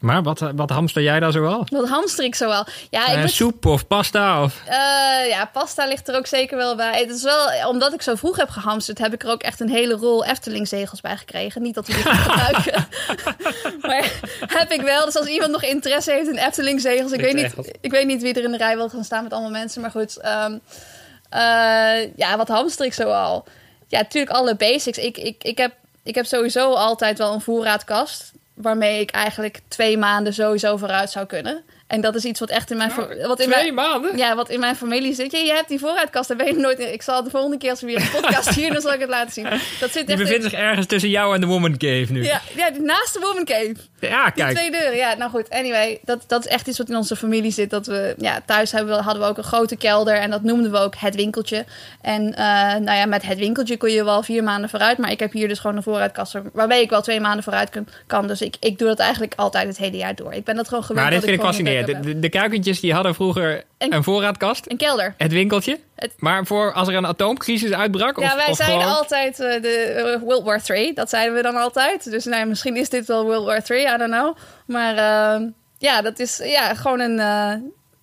Maar 0.03 0.23
wat, 0.23 0.39
wat 0.55 0.69
hamster 0.69 1.01
jij 1.01 1.19
daar 1.19 1.31
zoal? 1.31 1.65
Wat 1.69 1.89
hamster 1.89 2.25
ik 2.25 2.35
zoal? 2.35 2.65
Ja, 2.89 3.07
ik 3.07 3.17
uh, 3.17 3.27
soep 3.27 3.65
of 3.65 3.87
pasta? 3.87 4.43
Of? 4.43 4.61
Uh, 4.65 5.29
ja, 5.29 5.49
pasta 5.53 5.87
ligt 5.87 6.07
er 6.07 6.15
ook 6.15 6.27
zeker 6.27 6.57
wel 6.57 6.75
bij. 6.75 6.99
Het 6.99 7.09
is 7.09 7.23
wel, 7.23 7.67
omdat 7.67 7.93
ik 7.93 8.01
zo 8.01 8.15
vroeg 8.15 8.37
heb 8.37 8.49
gehamsterd, 8.49 8.97
heb 8.97 9.13
ik 9.13 9.23
er 9.23 9.29
ook 9.29 9.41
echt 9.41 9.59
een 9.59 9.69
hele 9.69 9.93
rol 9.93 10.25
Efteling-zegels 10.25 11.01
bij 11.01 11.17
gekregen. 11.17 11.61
Niet 11.61 11.75
dat 11.75 11.87
we 11.87 11.93
die 11.93 12.03
gebruiken. 12.03 12.87
maar 13.87 14.11
heb 14.39 14.71
ik 14.71 14.81
wel. 14.81 15.05
Dus 15.05 15.17
als 15.17 15.27
iemand 15.27 15.51
nog 15.51 15.63
interesse 15.63 16.11
heeft 16.11 16.29
in 16.29 16.37
Efteling-zegels, 16.37 17.11
ik, 17.11 17.21
weet 17.21 17.35
niet, 17.35 17.77
ik 17.81 17.91
weet 17.91 18.07
niet 18.07 18.21
wie 18.21 18.33
er 18.33 18.43
in 18.43 18.51
de 18.51 18.57
rij 18.57 18.75
wil 18.75 18.89
gaan 18.89 19.03
staan 19.03 19.23
met 19.23 19.33
allemaal 19.33 19.51
mensen. 19.51 19.81
Maar 19.81 19.91
goed, 19.91 20.17
um, 20.25 20.61
uh, 21.33 22.15
ja, 22.15 22.37
wat 22.37 22.47
hamster 22.47 22.85
ik 22.85 22.93
zoal? 22.93 23.45
Ja, 23.87 23.99
natuurlijk 23.99 24.35
alle 24.35 24.55
basics. 24.55 24.97
Ik, 24.97 25.17
ik, 25.17 25.43
ik, 25.43 25.57
heb, 25.57 25.73
ik 26.03 26.15
heb 26.15 26.25
sowieso 26.25 26.73
altijd 26.73 27.17
wel 27.17 27.33
een 27.33 27.41
voorraadkast 27.41 28.31
waarmee 28.53 28.99
ik 28.99 29.11
eigenlijk 29.11 29.59
twee 29.67 29.97
maanden 29.97 30.33
sowieso 30.33 30.77
vooruit 30.77 31.09
zou 31.09 31.25
kunnen. 31.25 31.63
En 31.93 32.01
dat 32.01 32.15
is 32.15 32.25
iets 32.25 32.39
wat 32.39 32.49
echt 32.49 32.71
in 32.71 32.77
mijn... 32.77 32.91
Wat 33.27 33.39
in 33.39 33.45
Twee 33.45 33.47
mijn 33.47 33.73
maanden? 33.73 34.17
ja, 34.17 34.35
wat 34.35 34.49
in 34.49 34.59
mijn 34.59 34.75
familie 34.75 35.13
zit. 35.13 35.31
Je, 35.31 35.37
je 35.37 35.53
hebt 35.53 35.67
die 35.67 35.79
vooruitkast, 35.79 36.27
daar 36.27 36.37
ben 36.37 36.45
je 36.45 36.53
nooit 36.55 36.79
in. 36.79 36.93
Ik 36.93 37.01
zal 37.01 37.23
de 37.23 37.29
volgende 37.29 37.57
keer 37.57 37.69
als 37.69 37.79
we 37.81 37.85
weer 37.87 37.95
een 38.01 38.21
podcast 38.21 38.49
hier, 38.59 38.73
dan 38.73 38.81
zal 38.81 38.93
ik 38.93 38.99
het 38.99 39.09
laten 39.09 39.33
zien. 39.33 39.43
Dat 39.79 39.91
zit 39.91 40.07
Die 40.07 40.15
in- 40.15 40.23
bevindt 40.23 40.43
zich 40.43 40.53
ergens 40.53 40.85
tussen 40.87 41.09
jou 41.09 41.35
en 41.35 41.41
de 41.41 41.47
Woman 41.47 41.77
Cave 41.77 42.05
nu. 42.09 42.23
ja, 42.23 42.41
ja, 42.55 42.69
naast 42.79 43.13
de 43.13 43.19
Woman 43.19 43.45
Cave. 43.45 43.75
Ja, 43.99 44.23
Die 44.25 44.33
kijk. 44.33 44.55
twee 44.57 44.71
deuren, 44.71 44.95
ja. 44.95 45.13
Nou 45.15 45.29
goed, 45.31 45.49
anyway. 45.49 45.99
Dat, 46.03 46.23
dat 46.27 46.45
is 46.45 46.51
echt 46.51 46.67
iets 46.67 46.77
wat 46.77 46.89
in 46.89 46.95
onze 46.95 47.15
familie 47.15 47.51
zit. 47.51 47.69
Dat 47.69 47.85
we, 47.85 48.15
ja, 48.17 48.41
thuis 48.45 48.71
hebben 48.71 48.95
we, 48.95 49.01
hadden 49.01 49.21
we 49.23 49.29
ook 49.29 49.37
een 49.37 49.43
grote 49.43 49.75
kelder. 49.75 50.15
En 50.15 50.29
dat 50.29 50.43
noemden 50.43 50.71
we 50.71 50.77
ook 50.77 50.95
het 50.97 51.15
winkeltje. 51.15 51.65
En 52.01 52.35
eh, 52.35 52.43
nou 52.79 52.97
ja, 52.97 53.05
met 53.05 53.23
het 53.25 53.37
winkeltje 53.37 53.77
kon 53.77 53.89
je 53.91 54.03
wel 54.03 54.23
vier 54.23 54.43
maanden 54.43 54.69
vooruit. 54.69 54.97
Maar 54.97 55.11
ik 55.11 55.19
heb 55.19 55.31
hier 55.31 55.47
dus 55.47 55.59
gewoon 55.59 55.75
een 55.75 55.83
vooruitkast 55.83 56.35
waarbij 56.53 56.81
ik 56.81 56.89
wel 56.89 57.01
twee 57.01 57.19
maanden 57.19 57.43
vooruit 57.43 57.69
kan. 58.07 58.27
Dus 58.27 58.41
ik, 58.41 58.55
ik 58.59 58.77
doe 58.77 58.87
dat 58.87 58.99
eigenlijk 58.99 59.33
altijd 59.35 59.67
het 59.67 59.77
hele 59.77 59.97
jaar 59.97 60.15
door. 60.15 60.33
Ik 60.33 60.43
ben 60.43 60.55
dat 60.55 60.67
gewoon 60.67 60.83
gewend. 60.83 61.01
Maar 61.05 61.11
dit 61.15 61.23
vind 61.23 61.35
ik 61.39 61.45
fascinerend. 61.45 61.82
De, 61.85 61.99
de, 61.99 62.19
de 62.19 62.29
kuikentjes 62.29 62.79
die 62.79 62.93
hadden 62.93 63.15
vroeger 63.15 63.63
En- 63.77 63.93
een 63.93 64.03
voorraadkast. 64.03 64.65
Een 64.71 64.77
kelder. 64.77 65.13
het 65.17 65.31
winkeltje. 65.31 65.79
Het- 65.95 66.13
Maar 66.17 66.45
voor 66.45 66.73
als 66.73 66.87
er 66.87 66.95
een 66.95 67.05
atoomcrisis 67.07 67.71
uitbrak? 67.71 68.19
Ja, 68.19 68.25
of, 68.25 68.35
wij 68.35 68.47
of 68.49 68.55
zeiden 68.55 68.79
gewoon... 68.81 68.95
altijd 68.97 69.39
eh, 69.39 69.61
de 69.61 69.69
eh, 69.69 70.21
World 70.21 70.43
War 70.43 70.61
3. 70.61 70.93
Dat 70.93 71.09
zeiden 71.09 71.35
we 71.35 71.41
dan 71.41 71.55
altijd. 71.55 72.11
Dus 72.11 72.25
nou, 72.25 72.45
misschien 72.45 72.75
is 72.75 72.89
dit 72.89 73.05
wel 73.05 73.23
World 73.23 73.45
War 73.45 73.63
3, 73.63 73.81
I 73.87 73.97
don't 73.97 74.11
know. 74.11 74.37
Maar 74.67 74.95
eh, 74.97 75.41
ja, 75.77 76.01
dat 76.01 76.19
is 76.19 76.41
ja, 76.43 76.73
gewoon 76.73 76.99
een, 76.99 77.19
eh, 77.19 77.53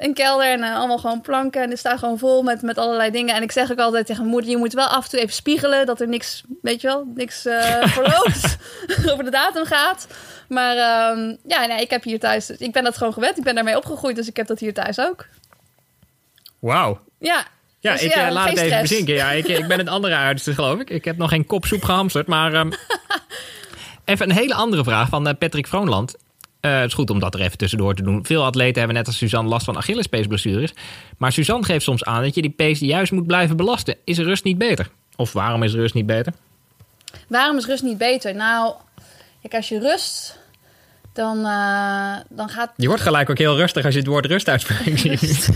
een 0.01 0.15
kelder 0.15 0.47
en 0.47 0.63
eh, 0.63 0.77
allemaal 0.77 0.99
gewoon 0.99 1.21
planken. 1.21 1.63
En 1.63 1.71
er 1.71 1.79
staat 1.79 1.99
gewoon 1.99 2.19
vol 2.19 2.43
met, 2.43 2.63
met 2.63 2.79
allerlei 2.79 3.11
dingen. 3.11 3.35
En 3.35 3.43
ik 3.43 3.53
zeg 3.53 3.71
ook 3.71 3.79
altijd 3.79 4.07
tegen 4.07 4.21
mijn 4.23 4.35
moeder, 4.35 4.51
je 4.51 4.57
moet 4.57 4.73
wel 4.73 4.87
af 4.87 5.05
en 5.05 5.11
toe 5.11 5.21
even 5.21 5.35
spiegelen. 5.35 5.87
Dat 5.87 6.01
er 6.01 6.09
niks, 6.09 6.43
weet 6.63 6.81
je 6.81 6.87
wel, 6.87 7.05
niks 7.15 7.47
eh 7.47 7.83
verloopt. 7.97 8.57
over 9.13 9.25
de 9.25 9.31
datum 9.31 9.65
gaat. 9.65 10.07
Maar 10.49 10.77
ehm, 10.77 11.35
ja, 11.47 11.67
nee, 11.67 11.81
ik 11.81 11.91
heb 11.91 12.03
hier 12.03 12.19
thuis... 12.19 12.51
Ik 12.51 12.73
ben 12.73 12.85
dat 12.85 12.97
gewoon 12.97 13.13
gewend. 13.13 13.39
Ik 13.39 13.45
ben 13.45 13.55
daarmee 13.55 13.77
opgegroeid. 13.77 14.17
Dus 14.17 14.29
ik 14.29 14.37
heb 14.37 14.47
dat 14.47 14.59
hier 14.59 14.75
thuis 14.75 14.99
ook. 15.01 15.27
Wauw. 16.59 17.01
Ja. 17.19 17.45
Ja, 17.79 17.93
Dus 17.93 18.03
ik 18.03 18.13
eh, 18.13 18.31
laat 18.31 18.49
het 18.49 18.59
even 18.59 18.67
stress. 18.67 18.89
bezinken. 18.89 19.15
Ja, 19.15 19.31
ik, 19.31 19.49
ik 19.49 19.67
ben 19.67 19.79
het 19.79 19.89
andere 19.89 20.15
uiterste, 20.15 20.55
geloof 20.55 20.81
ik. 20.81 20.91
Ik 20.91 21.05
heb 21.05 21.17
nog 21.17 21.31
geen 21.31 21.47
kop 21.47 21.65
soep 21.65 21.83
gehamsterd, 21.83 22.27
maar... 22.27 22.53
ehm, 22.53 22.71
even 24.05 24.31
een 24.31 24.37
hele 24.37 24.55
andere 24.55 24.85
vraag 24.85 25.09
van 25.09 25.37
Patrick 25.39 25.67
Vroonland. 25.67 26.15
Eh, 26.61 26.79
het 26.79 26.89
is 26.89 26.95
goed 26.95 27.11
om 27.11 27.19
dat 27.19 27.35
er 27.35 27.41
even 27.41 27.59
tussendoor 27.59 27.95
te 27.95 28.03
doen. 28.03 28.27
Veel 28.27 28.45
atleten 28.45 28.79
hebben 28.79 28.97
net 28.97 29.07
als 29.07 29.17
Suzanne 29.17 29.51
last 29.51 29.65
van 29.65 29.77
Achillespeesblessures. 29.77 30.73
Maar 31.19 31.33
Suzanne 31.33 31.65
geeft 31.65 31.85
soms 31.85 32.05
aan 32.05 32.23
dat 32.23 32.35
je 32.35 32.43
die 32.43 32.51
pees 32.51 32.79
juist 32.79 33.13
moet 33.13 33.27
blijven 33.27 33.57
belasten. 33.57 33.97
Is 34.05 34.19
rust 34.19 34.45
niet 34.45 34.59
beter? 34.59 34.89
Of 35.17 35.33
waarom 35.33 35.63
is 35.63 35.73
rust 35.73 35.95
niet 35.95 36.07
beter? 36.07 36.33
Waarom 37.29 37.57
is 37.57 37.67
rust 37.67 37.83
niet 37.83 37.99
beter? 37.99 38.35
Nou, 38.35 38.75
kijk, 39.41 39.55
als 39.55 39.69
je 39.69 39.79
rust, 39.79 40.39
dan, 41.13 41.45
eh, 41.45 42.17
dan 42.29 42.49
gaat... 42.49 42.73
Je 42.77 42.87
wordt 42.87 43.03
gelijk 43.03 43.31
ook 43.31 43.39
heel 43.39 43.57
rustig 43.57 43.85
als 43.85 43.95
je 43.95 44.01
het 44.01 44.09
woord 44.09 44.27
rust 44.27 44.49
uitspreekt. 44.49 45.03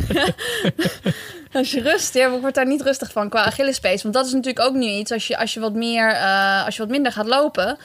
Als 1.54 1.70
je 1.70 1.80
rust, 1.80 2.14
ja, 2.14 2.34
ik 2.34 2.40
word 2.40 2.54
daar 2.54 2.66
niet 2.66 2.82
rustig 2.82 3.12
van 3.12 3.28
qua 3.28 3.44
Achillespees. 3.44 4.02
Want 4.02 4.14
dat 4.14 4.26
is 4.26 4.32
natuurlijk 4.32 4.66
ook 4.66 4.74
nu 4.74 4.86
iets, 4.86 5.12
als 5.12 5.26
je, 5.26 5.38
als 5.38 5.54
je, 5.54 5.60
wat, 5.60 5.74
meer, 5.74 6.08
eh, 6.08 6.64
als 6.64 6.76
je 6.76 6.82
wat 6.82 6.90
minder 6.90 7.12
gaat 7.12 7.26
lopen... 7.26 7.78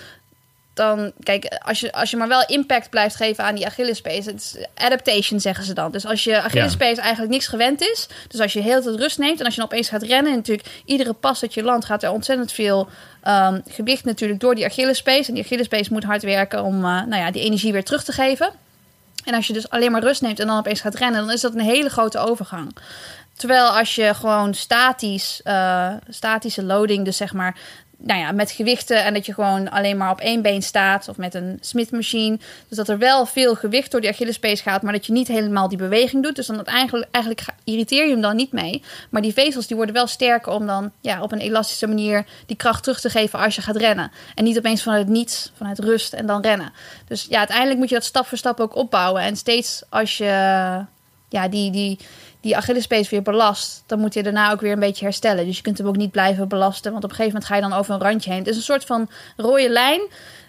Dan, 0.74 1.12
kijk, 1.24 1.46
als 1.46 1.80
je, 1.80 1.92
als 1.92 2.12
je 2.12 2.18
maar 2.18 2.28
wel 2.28 2.46
impact 2.46 2.90
blijft 2.90 3.16
geven 3.16 3.44
aan 3.44 3.56
die 3.56 3.66
Achillespees. 3.66 4.26
Het 4.26 4.36
is 4.36 4.66
adaptation, 4.76 5.40
zeggen 5.40 5.64
ze 5.64 5.74
dan. 5.74 5.92
Dus 5.92 6.06
als 6.06 6.24
je 6.24 6.42
Achillespees 6.42 6.98
eigenlijk 6.98 7.32
niks 7.32 7.48
gewend 7.48 7.82
is. 7.82 8.08
Dus 8.28 8.40
als 8.40 8.54
je 8.54 8.62
heel 8.62 8.82
veel 8.82 8.98
rust 8.98 9.18
neemt 9.18 9.40
en 9.40 9.46
als 9.46 9.56
je 9.56 9.62
dan 9.62 9.70
opeens 9.70 9.90
gaat 9.90 10.04
rennen. 10.04 10.32
En 10.32 10.38
natuurlijk, 10.38 10.68
iedere 10.86 11.14
pas 11.14 11.40
dat 11.40 11.54
je 11.54 11.64
landt 11.64 11.86
gaat 11.86 12.04
er 12.04 12.12
ontzettend 12.12 12.52
veel 12.52 12.88
ehm, 13.22 13.60
gewicht 13.68 14.04
natuurlijk 14.04 14.40
door 14.40 14.56
die 14.56 14.66
Achillespees. 14.66 15.28
En 15.28 15.34
die 15.34 15.44
Achillespees 15.44 15.90
moet 15.90 16.04
hard 16.04 16.24
werken 16.24 16.64
om 16.64 16.76
eh, 16.76 16.82
nou 16.82 17.16
ja, 17.16 17.32
die 17.32 17.44
energie 17.44 17.72
weer 17.72 17.84
terug 17.84 18.04
te 18.04 18.12
geven. 18.12 18.52
En 19.24 19.34
als 19.34 19.48
je 19.48 19.54
dus 19.54 19.70
alleen 19.70 19.92
maar 19.92 20.04
rust 20.04 20.22
neemt 20.22 20.40
en 20.40 20.48
dan 20.48 20.58
opeens 20.58 20.82
gaat 20.82 20.96
rennen, 20.96 21.22
dan 21.22 21.32
is 21.32 21.42
dat 21.42 21.54
een 21.54 21.60
hele 21.60 21.90
grote 21.90 22.18
overgang. 22.18 22.76
Terwijl 23.36 23.68
als 23.68 23.96
je 23.96 24.14
gewoon 24.14 24.54
statisch, 24.54 25.42
eh, 25.44 25.94
statische 26.10 26.64
loading, 26.64 27.06
dus 27.06 27.18
zeg 27.18 27.34
maar, 27.34 27.56
nou 28.02 28.20
ja, 28.20 28.32
met 28.32 28.52
gewichten 28.52 29.04
en 29.04 29.14
dat 29.14 29.26
je 29.26 29.34
gewoon 29.34 29.70
alleen 29.72 29.98
maar 29.98 30.12
op 30.12 30.20
één 30.20 30.42
been 30.42 30.62
staat 30.62 31.08
of 31.08 31.18
met 31.18 31.34
een 31.34 31.58
Smith-machine. 31.62 32.38
Dus 32.68 32.78
dat 32.78 32.90
er 32.90 32.98
wel 32.98 33.26
veel 33.26 33.56
gewicht 33.56 33.92
door 33.92 34.02
die 34.02 34.10
Achillespees 34.10 34.62
gaat, 34.62 34.82
maar 34.82 34.94
dat 34.94 35.06
je 35.06 35.12
niet 35.12 35.28
helemaal 35.28 35.70
die 35.70 35.78
beweging 35.78 36.24
doet. 36.24 36.36
Dus 36.36 36.48
dan 36.48 36.66
eigenlijk, 36.66 37.08
eigenlijk 37.12 37.46
ga- 37.46 37.56
irriteer 37.64 38.06
je 38.06 38.12
hem 38.12 38.22
dan 38.22 38.36
niet 38.36 38.52
mee. 38.52 38.84
Maar 39.10 39.22
die 39.22 39.34
vezels 39.34 39.68
die 39.68 39.76
worden 39.76 39.96
wel 39.96 40.08
sterker 40.08 40.52
om 40.52 40.66
dan 40.66 40.92
ja, 41.02 41.22
op 41.22 41.32
een 41.32 41.40
elastische 41.40 41.88
manier 41.88 42.26
die 42.46 42.58
kracht 42.58 42.84
terug 42.84 43.00
te 43.00 43.10
geven 43.10 43.40
als 43.40 43.56
je 43.56 43.62
gaat 43.62 43.76
rennen. 43.76 44.12
En 44.36 44.44
niet 44.44 44.58
opeens 44.58 44.84
vanuit 44.84 45.08
niets, 45.08 45.52
vanuit 45.56 45.80
rust 45.80 46.14
en 46.14 46.26
dan 46.26 46.42
rennen. 46.42 46.74
Dus 47.08 47.26
ja, 47.30 47.38
uiteindelijk 47.38 47.80
moet 47.80 47.90
je 47.90 47.96
dat 47.96 48.04
stap 48.04 48.26
voor 48.26 48.38
stap 48.38 48.60
ook 48.60 48.76
opbouwen. 48.76 49.22
En 49.22 49.36
steeds 49.36 49.84
als 49.90 50.18
je 50.18 50.26
ja, 51.30 51.48
die, 51.50 51.72
die, 51.72 52.00
die 52.42 52.58
Achillespees 52.58 53.10
weer 53.10 53.22
belast, 53.22 53.84
dan 53.86 54.00
moet 54.00 54.14
je 54.14 54.24
daarna 54.24 54.52
ook 54.52 54.62
weer 54.62 54.72
een 54.72 54.80
beetje 54.80 55.06
herstellen. 55.06 55.46
Dus 55.46 55.56
je 55.56 55.62
kunt 55.62 55.78
hem 55.78 55.88
ook 55.88 55.96
niet 55.96 56.12
blijven 56.12 56.48
belasten, 56.48 56.92
want 56.92 57.04
op 57.04 57.10
een 57.10 57.16
gegeven 57.16 57.40
moment 57.40 57.52
ga 57.52 57.56
je 57.56 57.70
dan 57.70 57.80
over 57.80 57.94
een 57.94 58.02
randje 58.02 58.30
heen. 58.30 58.40
Het 58.40 58.48
is 58.48 58.56
een 58.56 58.62
soort 58.62 58.86
van 58.86 59.10
rode 59.38 59.70
lijn 59.70 60.02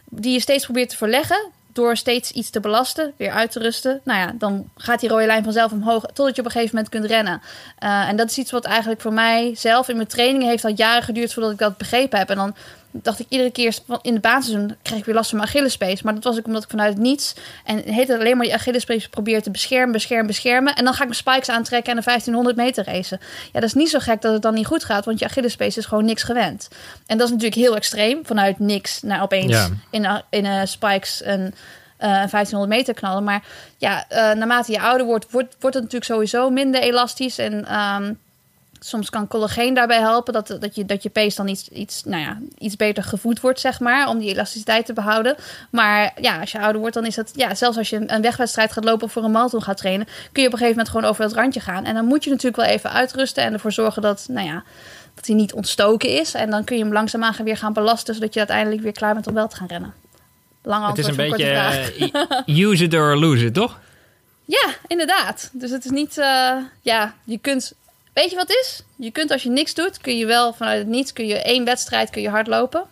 die 0.04 0.32
je 0.32 0.40
steeds 0.40 0.64
probeert 0.64 0.88
te 0.88 0.96
verleggen 0.96 1.50
door 1.72 1.96
steeds 1.96 2.30
iets 2.30 2.50
te 2.50 2.60
belasten, 2.60 3.12
weer 3.16 3.30
uit 3.30 3.50
te 3.50 3.58
rusten. 3.58 4.00
Nou 4.04 4.18
ja, 4.18 4.34
dan 4.38 4.70
gaat 4.76 5.00
die 5.00 5.08
rode 5.08 5.26
lijn 5.26 5.44
vanzelf 5.44 5.72
omhoog 5.72 6.06
totdat 6.06 6.34
je 6.34 6.40
op 6.40 6.46
een 6.46 6.52
gegeven 6.52 6.74
moment 6.74 6.92
kunt 6.92 7.04
rennen. 7.04 7.42
Eh, 7.78 8.08
en 8.08 8.16
dat 8.16 8.30
is 8.30 8.38
iets 8.38 8.50
wat 8.50 8.64
eigenlijk 8.64 9.00
voor 9.00 9.12
mij 9.12 9.54
zelf 9.54 9.88
in 9.88 9.96
mijn 9.96 10.08
trainingen 10.08 10.48
heeft 10.48 10.64
al 10.64 10.72
jaren 10.74 11.02
geduurd 11.02 11.32
voordat 11.32 11.52
ik 11.52 11.58
dat 11.58 11.76
begrepen 11.76 12.18
heb. 12.18 12.30
En 12.30 12.36
dan 12.36 12.54
dacht 12.90 13.20
ik 13.20 13.26
iedere 13.28 13.50
keer 13.50 13.76
in 14.02 14.14
de 14.14 14.20
baanseizoen 14.20 14.76
krijg 14.82 15.00
ik 15.00 15.06
weer 15.06 15.14
last 15.14 15.28
van 15.30 15.38
mijn 15.38 15.50
Achillespees. 15.50 16.02
Maar 16.02 16.14
dat 16.14 16.24
was 16.24 16.38
ook 16.38 16.46
omdat 16.46 16.62
ik 16.62 16.70
vanuit 16.70 16.98
niets 16.98 17.34
en 17.64 17.78
heet 17.78 18.10
alleen 18.10 18.36
maar 18.36 18.46
die 18.46 18.54
Achillespees 18.54 19.08
probeer 19.08 19.42
te 19.42 19.50
beschermen, 19.50 19.92
beschermen, 19.92 20.26
beschermen. 20.26 20.74
En 20.74 20.84
dan 20.84 20.92
ga 20.94 20.98
ik 21.04 21.08
mijn 21.08 21.20
spikes 21.20 21.48
aantrekken 21.48 21.90
en 21.90 21.98
de 21.98 22.04
1500 22.04 22.56
meter 22.56 22.84
racen. 22.84 23.20
Ja, 23.52 23.60
dat 23.60 23.68
is 23.68 23.74
niet 23.74 23.90
zo 23.90 23.98
gek 23.98 24.20
dat 24.22 24.32
het 24.32 24.42
dan 24.42 24.54
niet 24.54 24.66
goed 24.66 24.84
gaat, 24.84 25.04
want 25.04 25.18
je 25.18 25.24
Achillespees 25.24 25.76
is 25.76 25.86
gewoon 25.86 26.04
niks 26.04 26.22
gewend. 26.22 26.68
En 27.06 27.18
dat 27.18 27.26
is 27.26 27.32
natuurlijk 27.32 27.60
heel 27.60 27.76
extreem, 27.76 28.26
vanuit 28.26 28.58
niks 28.58 29.02
naar 29.02 29.22
opeens 29.22 29.52
Ja. 29.52 29.68
in, 29.90 30.22
in 30.30 30.68
spikes 30.68 31.22
een 31.24 31.54
eh, 31.96 32.08
1500 32.08 32.68
meter 32.72 32.94
knallen. 32.94 33.24
Maar 33.24 33.42
ja, 33.76 34.04
eh, 34.08 34.32
naarmate 34.32 34.72
je 34.72 34.80
ouder 34.80 35.06
wordt, 35.06 35.30
wordt, 35.30 35.56
wordt 35.60 35.76
het 35.76 35.84
natuurlijk 35.84 36.12
sowieso 36.12 36.50
minder 36.50 36.80
elastisch. 36.80 37.38
En 37.38 37.66
ehm, 37.66 38.12
soms 38.80 39.10
kan 39.10 39.28
collageen 39.28 39.74
daarbij 39.74 40.00
helpen 40.00 40.32
dat, 40.32 40.56
dat, 40.60 40.74
je, 40.74 40.84
dat 40.84 41.02
je 41.02 41.08
pees 41.08 41.34
dan 41.34 41.48
iets, 41.48 41.68
iets, 41.68 42.04
nou 42.04 42.22
ja, 42.22 42.38
iets 42.58 42.76
beter 42.76 43.02
gevoed 43.02 43.40
wordt, 43.40 43.60
zeg 43.60 43.80
maar, 43.80 44.08
om 44.08 44.18
die 44.18 44.30
elasticiteit 44.30 44.86
te 44.86 44.92
behouden. 44.92 45.36
Maar 45.70 46.12
ja, 46.20 46.40
als 46.40 46.52
je 46.52 46.60
ouder 46.60 46.80
wordt, 46.80 46.94
dan 46.94 47.06
is 47.06 47.14
dat, 47.14 47.30
ja, 47.34 47.54
zelfs 47.54 47.76
als 47.76 47.90
je 47.90 48.02
een 48.06 48.22
wegwedstrijd 48.22 48.72
gaat 48.72 48.84
lopen 48.84 49.06
of 49.06 49.12
voor 49.12 49.24
een 49.24 49.30
marathon 49.30 49.62
gaat 49.62 49.76
trainen, 49.76 50.06
kun 50.32 50.42
je 50.42 50.48
op 50.48 50.52
een 50.52 50.58
gegeven 50.58 50.68
moment 50.68 50.88
gewoon 50.88 51.10
over 51.10 51.22
dat 51.22 51.32
randje 51.32 51.60
gaan. 51.60 51.84
En 51.84 51.94
dan 51.94 52.04
moet 52.04 52.24
je 52.24 52.30
natuurlijk 52.30 52.62
wel 52.62 52.74
even 52.74 52.90
uitrusten 52.92 53.44
en 53.44 53.52
ervoor 53.52 53.72
zorgen 53.72 54.02
dat, 54.02 54.26
nou 54.28 54.46
ja, 54.46 54.62
dat 55.14 55.26
hij 55.26 55.36
niet 55.36 55.52
ontstoken 55.52 56.08
is. 56.08 56.34
En 56.34 56.50
dan 56.50 56.64
kun 56.64 56.76
je 56.76 56.82
hem 56.82 56.92
langzaamaan 56.92 57.34
weer 57.44 57.56
gaan 57.56 57.72
belasten, 57.72 58.14
zodat 58.14 58.32
je 58.32 58.38
uiteindelijk 58.38 58.82
weer 58.82 58.92
klaar 58.92 59.14
bent 59.14 59.26
om 59.26 59.34
wel 59.34 59.48
te 59.48 59.56
gaan 59.56 59.68
rennen. 59.68 59.94
Lang 60.62 60.86
het 60.86 60.98
is 60.98 61.06
een 61.06 61.16
beetje 61.16 61.50
eh, 61.50 62.58
use 62.58 62.84
it 62.84 62.94
or 62.94 63.16
lose 63.16 63.44
it, 63.44 63.54
toch? 63.54 63.78
Ja, 64.44 64.74
inderdaad. 64.86 65.50
Dus 65.52 65.70
het 65.70 65.84
is 65.84 65.90
niet, 65.90 66.18
eh, 66.18 66.56
ja, 66.80 67.14
je 67.24 67.38
kunt, 67.38 67.72
weet 68.20 68.30
je 68.30 68.36
wat 68.36 68.48
het 68.48 68.56
is? 68.62 68.82
Je 68.96 69.10
kunt 69.10 69.30
als 69.30 69.42
je 69.42 69.50
niks 69.50 69.74
doet, 69.74 69.98
kun 69.98 70.16
je 70.16 70.26
wel 70.26 70.52
vanuit 70.52 70.78
het 70.78 70.88
niets, 70.88 71.12
kun 71.12 71.26
je 71.26 71.42
één 71.42 71.64
wedstrijd, 71.64 72.10
kun 72.10 72.22
je 72.22 72.28
hard 72.28 72.46
lopen. 72.46 72.82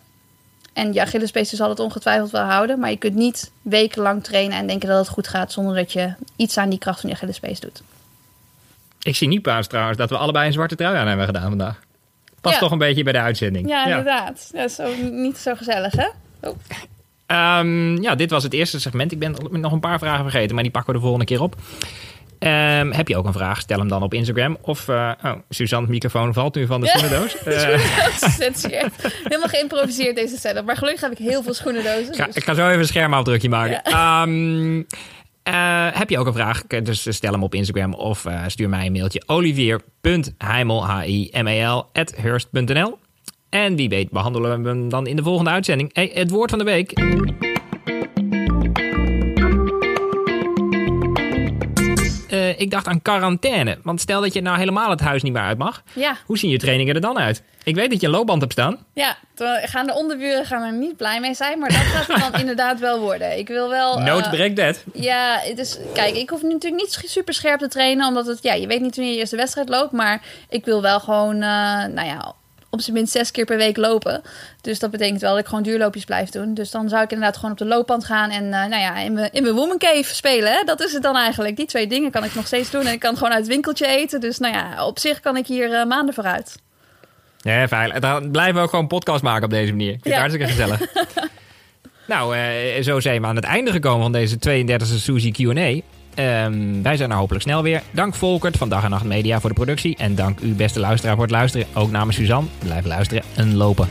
En 0.73 0.93
je 0.93 1.01
Achillespees 1.01 1.49
zal 1.49 1.69
het 1.69 1.79
ongetwijfeld 1.79 2.31
wel 2.31 2.43
houden, 2.43 2.79
maar 2.79 2.89
je 2.89 2.97
kunt 2.97 3.15
niet 3.15 3.51
wekenlang 3.61 4.23
trainen 4.23 4.57
en 4.57 4.67
denken 4.67 4.87
dat 4.89 4.97
het 4.97 5.07
goed 5.07 5.27
gaat 5.27 5.51
zonder 5.51 5.75
dat 5.75 5.93
je 5.93 6.13
iets 6.35 6.57
aan 6.57 6.69
die 6.69 6.79
kracht 6.79 6.99
van 6.99 7.09
je 7.09 7.15
Achillespees 7.15 7.59
doet. 7.59 7.81
Ik 9.01 9.15
zie 9.15 9.27
niet 9.27 9.41
paas 9.41 9.67
trouwens 9.67 9.97
dat 9.97 10.09
we 10.09 10.17
allebei 10.17 10.45
een 10.47 10.53
zwarte 10.53 10.75
trui 10.75 10.97
aan 10.97 11.07
hebben 11.07 11.25
gedaan 11.25 11.49
vandaag. 11.49 11.79
Past 12.41 12.55
Ja. 12.55 12.61
toch 12.61 12.71
een 12.71 12.77
beetje 12.77 13.03
bij 13.03 13.13
de 13.13 13.19
uitzending. 13.19 13.69
Ja, 13.69 13.85
inderdaad. 13.85 14.49
Dat 14.53 14.69
is 14.69 14.79
ook 14.79 14.97
niet 15.11 15.37
zo 15.37 15.55
gezellig, 15.55 15.93
hè? 15.93 16.07
Oh. 16.41 16.55
Ehm, 17.25 18.01
ja, 18.01 18.15
dit 18.15 18.29
was 18.29 18.43
het 18.43 18.53
eerste 18.53 18.79
segment. 18.79 19.11
Ik 19.11 19.19
ben 19.19 19.35
nog 19.51 19.71
een 19.71 19.79
paar 19.79 19.99
vragen 19.99 20.23
vergeten, 20.23 20.53
maar 20.53 20.63
die 20.63 20.71
pakken 20.71 20.91
we 20.93 20.97
de 20.99 21.03
volgende 21.05 21.25
keer 21.25 21.41
op. 21.41 21.55
Ehm, 22.39 22.91
heb 22.91 23.07
je 23.07 23.17
ook 23.17 23.25
een 23.25 23.33
vraag? 23.33 23.59
Stel 23.59 23.79
hem 23.79 23.87
dan 23.87 24.03
op 24.03 24.13
Instagram. 24.13 24.57
Of, 24.61 24.87
eh 24.87 25.11
oh, 25.23 25.31
Suzanne's 25.49 25.89
microfoon 25.89 26.33
valt 26.33 26.55
nu 26.55 26.65
van 26.65 26.81
de 26.81 26.85
Ja. 26.85 26.97
schoenendoos. 26.97 27.35
Weer 27.43 28.91
helemaal 29.23 29.47
geïmproviseerd 29.47 30.15
deze 30.15 30.37
setup. 30.37 30.65
Maar 30.65 30.77
gelukkig 30.77 31.01
heb 31.01 31.11
ik 31.11 31.17
heel 31.17 31.43
veel 31.43 31.53
schoenendozen. 31.53 32.15
ga- 32.15 32.25
dus- 32.25 32.35
ik 32.35 32.43
ga 32.43 32.53
zo 32.53 32.67
even 32.67 32.79
een 32.79 32.85
schermafdrukje 32.87 33.49
maken. 33.49 33.83
Ehm, 33.83 34.83
eh, 35.43 35.87
heb 35.99 36.09
je 36.09 36.17
ook 36.19 36.27
een 36.27 36.33
vraag? 36.33 36.61
Dus 36.67 37.05
stel 37.15 37.31
hem 37.31 37.43
op 37.43 37.53
Instagram 37.55 37.93
of 37.93 38.25
stuur 38.47 38.69
mij 38.69 38.85
een 38.85 38.91
mailtje. 38.91 39.23
olivier.heimel, 39.25 40.85
H-I-M-E-L, 40.85 41.85
at 41.93 42.15
hurst.nl. 42.15 42.97
En 43.49 43.75
wie 43.75 43.89
weet 43.89 44.09
behandelen 44.09 44.63
we 44.63 44.69
hem 44.69 44.89
dan 44.89 45.07
in 45.07 45.15
de 45.15 45.23
volgende 45.23 45.49
uitzending. 45.49 45.89
Hey, 45.93 46.11
het 46.13 46.29
woord 46.29 46.49
van 46.49 46.59
de 46.59 46.65
week. 46.65 46.93
Eh, 52.49 52.55
eh, 52.55 52.59
ik 52.61 52.71
dacht 52.71 52.87
aan 52.87 53.01
quarantaine. 53.01 53.77
Want 53.83 54.01
stel 54.01 54.21
dat 54.21 54.33
je 54.33 54.41
nou 54.41 54.57
helemaal 54.57 54.89
het 54.89 54.99
huis 54.99 55.23
niet 55.23 55.33
meer 55.33 55.41
uit 55.41 55.57
mag. 55.57 55.83
Ja, 55.93 56.17
Hoe 56.25 56.37
zien 56.37 56.49
je 56.49 56.57
trainingen 56.57 56.95
er 56.95 57.01
dan 57.01 57.17
uit? 57.19 57.43
Ik 57.63 57.75
weet 57.75 57.89
dat 57.89 57.99
je 58.01 58.05
een 58.07 58.13
loopband 58.13 58.41
hebt 58.41 58.53
staan. 58.53 58.77
ja. 58.93 59.17
Gaan 59.61 59.87
de 59.87 59.93
onderburen 59.93 60.45
gaan 60.45 60.63
er 60.63 60.73
niet 60.73 60.97
blij 60.97 61.19
mee 61.19 61.33
zijn, 61.33 61.59
maar 61.59 61.69
dat 61.69 61.77
gaat 61.77 62.07
het 62.07 62.31
dan 62.31 62.39
inderdaad 62.41 62.79
wel 62.79 62.99
worden. 62.99 63.37
Ik 63.37 63.47
wil 63.47 63.69
wel. 63.69 63.97
eh, 63.97 64.03
Notes 64.05 64.29
break 64.29 64.55
that. 64.55 64.83
Ja, 64.93 65.37
het 65.41 65.57
is, 65.59 65.77
kijk, 65.93 66.15
ik 66.15 66.29
hoef 66.29 66.41
natuurlijk 66.41 66.81
niet 66.81 67.01
super 67.05 67.33
scherp 67.33 67.59
te 67.59 67.67
trainen, 67.67 68.07
omdat 68.07 68.25
het, 68.25 68.39
ja, 68.43 68.53
je 68.53 68.67
weet 68.67 68.81
niet 68.81 68.95
wanneer 68.95 69.13
je 69.13 69.19
eerste 69.19 69.35
wedstrijd 69.35 69.69
loopt, 69.69 69.91
maar 69.91 70.21
ik 70.49 70.65
wil 70.65 70.81
wel 70.81 70.99
gewoon, 70.99 71.33
eh, 71.35 71.41
nou 71.85 72.03
ja, 72.07 72.33
op 72.69 72.81
zijn 72.81 72.95
minst 72.95 73.11
zes 73.11 73.31
keer 73.31 73.45
per 73.45 73.57
week 73.57 73.77
lopen. 73.77 74.21
Dus 74.61 74.79
dat 74.79 74.91
betekent 74.91 75.21
wel 75.21 75.31
dat 75.31 75.39
ik 75.39 75.45
gewoon 75.47 75.63
duurloopjes 75.63 76.05
blijf 76.05 76.29
doen. 76.29 76.53
Dus 76.53 76.71
dan 76.71 76.89
zou 76.89 77.03
ik 77.03 77.11
inderdaad 77.11 77.35
gewoon 77.35 77.51
op 77.51 77.57
de 77.57 77.65
loopband 77.65 78.05
gaan 78.05 78.29
en, 78.29 78.43
eh, 78.43 78.65
nou 78.65 78.81
ja, 78.81 78.97
in 78.97 79.13
mijn, 79.13 79.29
in 79.31 79.43
mijn 79.43 79.55
woman 79.55 79.77
cave 79.77 80.15
spelen. 80.15 80.51
Hè? 80.51 80.63
Dat 80.65 80.81
is 80.81 80.93
het 80.93 81.03
dan 81.03 81.15
eigenlijk. 81.15 81.55
Die 81.55 81.65
twee 81.65 81.87
dingen 81.87 82.11
kan 82.11 82.23
ik 82.23 82.35
nog 82.35 82.47
steeds 82.47 82.71
doen 82.71 82.85
en 82.85 82.93
ik 82.93 82.99
kan 82.99 83.13
gewoon 83.17 83.29
uit 83.31 83.39
het 83.43 83.47
winkeltje 83.51 83.87
eten. 83.87 84.19
Dus, 84.19 84.37
nou 84.37 84.53
ja, 84.53 84.85
op 84.85 84.99
zich 84.99 85.19
kan 85.19 85.37
ik 85.37 85.47
hier 85.47 85.73
eh, 85.73 85.85
maanden 85.85 86.13
vooruit. 86.13 86.55
Ja, 87.41 87.67
veilig. 87.67 87.99
Dan 87.99 88.31
blijven 88.31 88.55
we 88.55 88.61
ook 88.61 88.69
gewoon 88.69 88.87
podcast 88.87 89.23
maken 89.23 89.43
op 89.43 89.49
deze 89.49 89.71
manier. 89.71 89.93
Ik 89.93 89.99
vind 90.01 90.03
het 90.03 90.13
Ja. 90.13 90.19
hartstikke 90.19 90.47
gezellig. 90.51 90.93
nou, 92.07 92.35
eh, 92.35 92.83
zo 92.83 92.99
zijn 92.99 93.21
we 93.21 93.27
aan 93.27 93.35
het 93.35 93.45
einde 93.45 93.71
gekomen 93.71 94.01
van 94.01 94.11
deze 94.11 94.37
32e 94.39 94.97
Suzy 94.99 95.31
Q&A. 95.31 95.79
Ehm, 96.19 96.81
wij 96.81 96.97
zijn 96.97 97.11
er 97.11 97.17
hopelijk 97.17 97.43
snel 97.43 97.63
weer. 97.63 97.81
Dank 97.91 98.15
Volkert 98.15 98.57
van 98.57 98.69
Dag 98.69 98.83
en 98.83 98.89
Nacht 98.89 99.03
Media 99.03 99.39
voor 99.39 99.49
de 99.49 99.55
productie. 99.55 99.95
En 99.97 100.15
dank 100.15 100.39
u 100.39 100.53
beste 100.53 100.79
luisteraar 100.79 101.15
voor 101.15 101.23
het 101.23 101.31
luisteren. 101.31 101.67
Ook 101.73 101.91
namens 101.91 102.17
Suzanne. 102.17 102.49
Blijf 102.59 102.85
luisteren 102.85 103.23
en 103.35 103.55
lopen. 103.55 103.87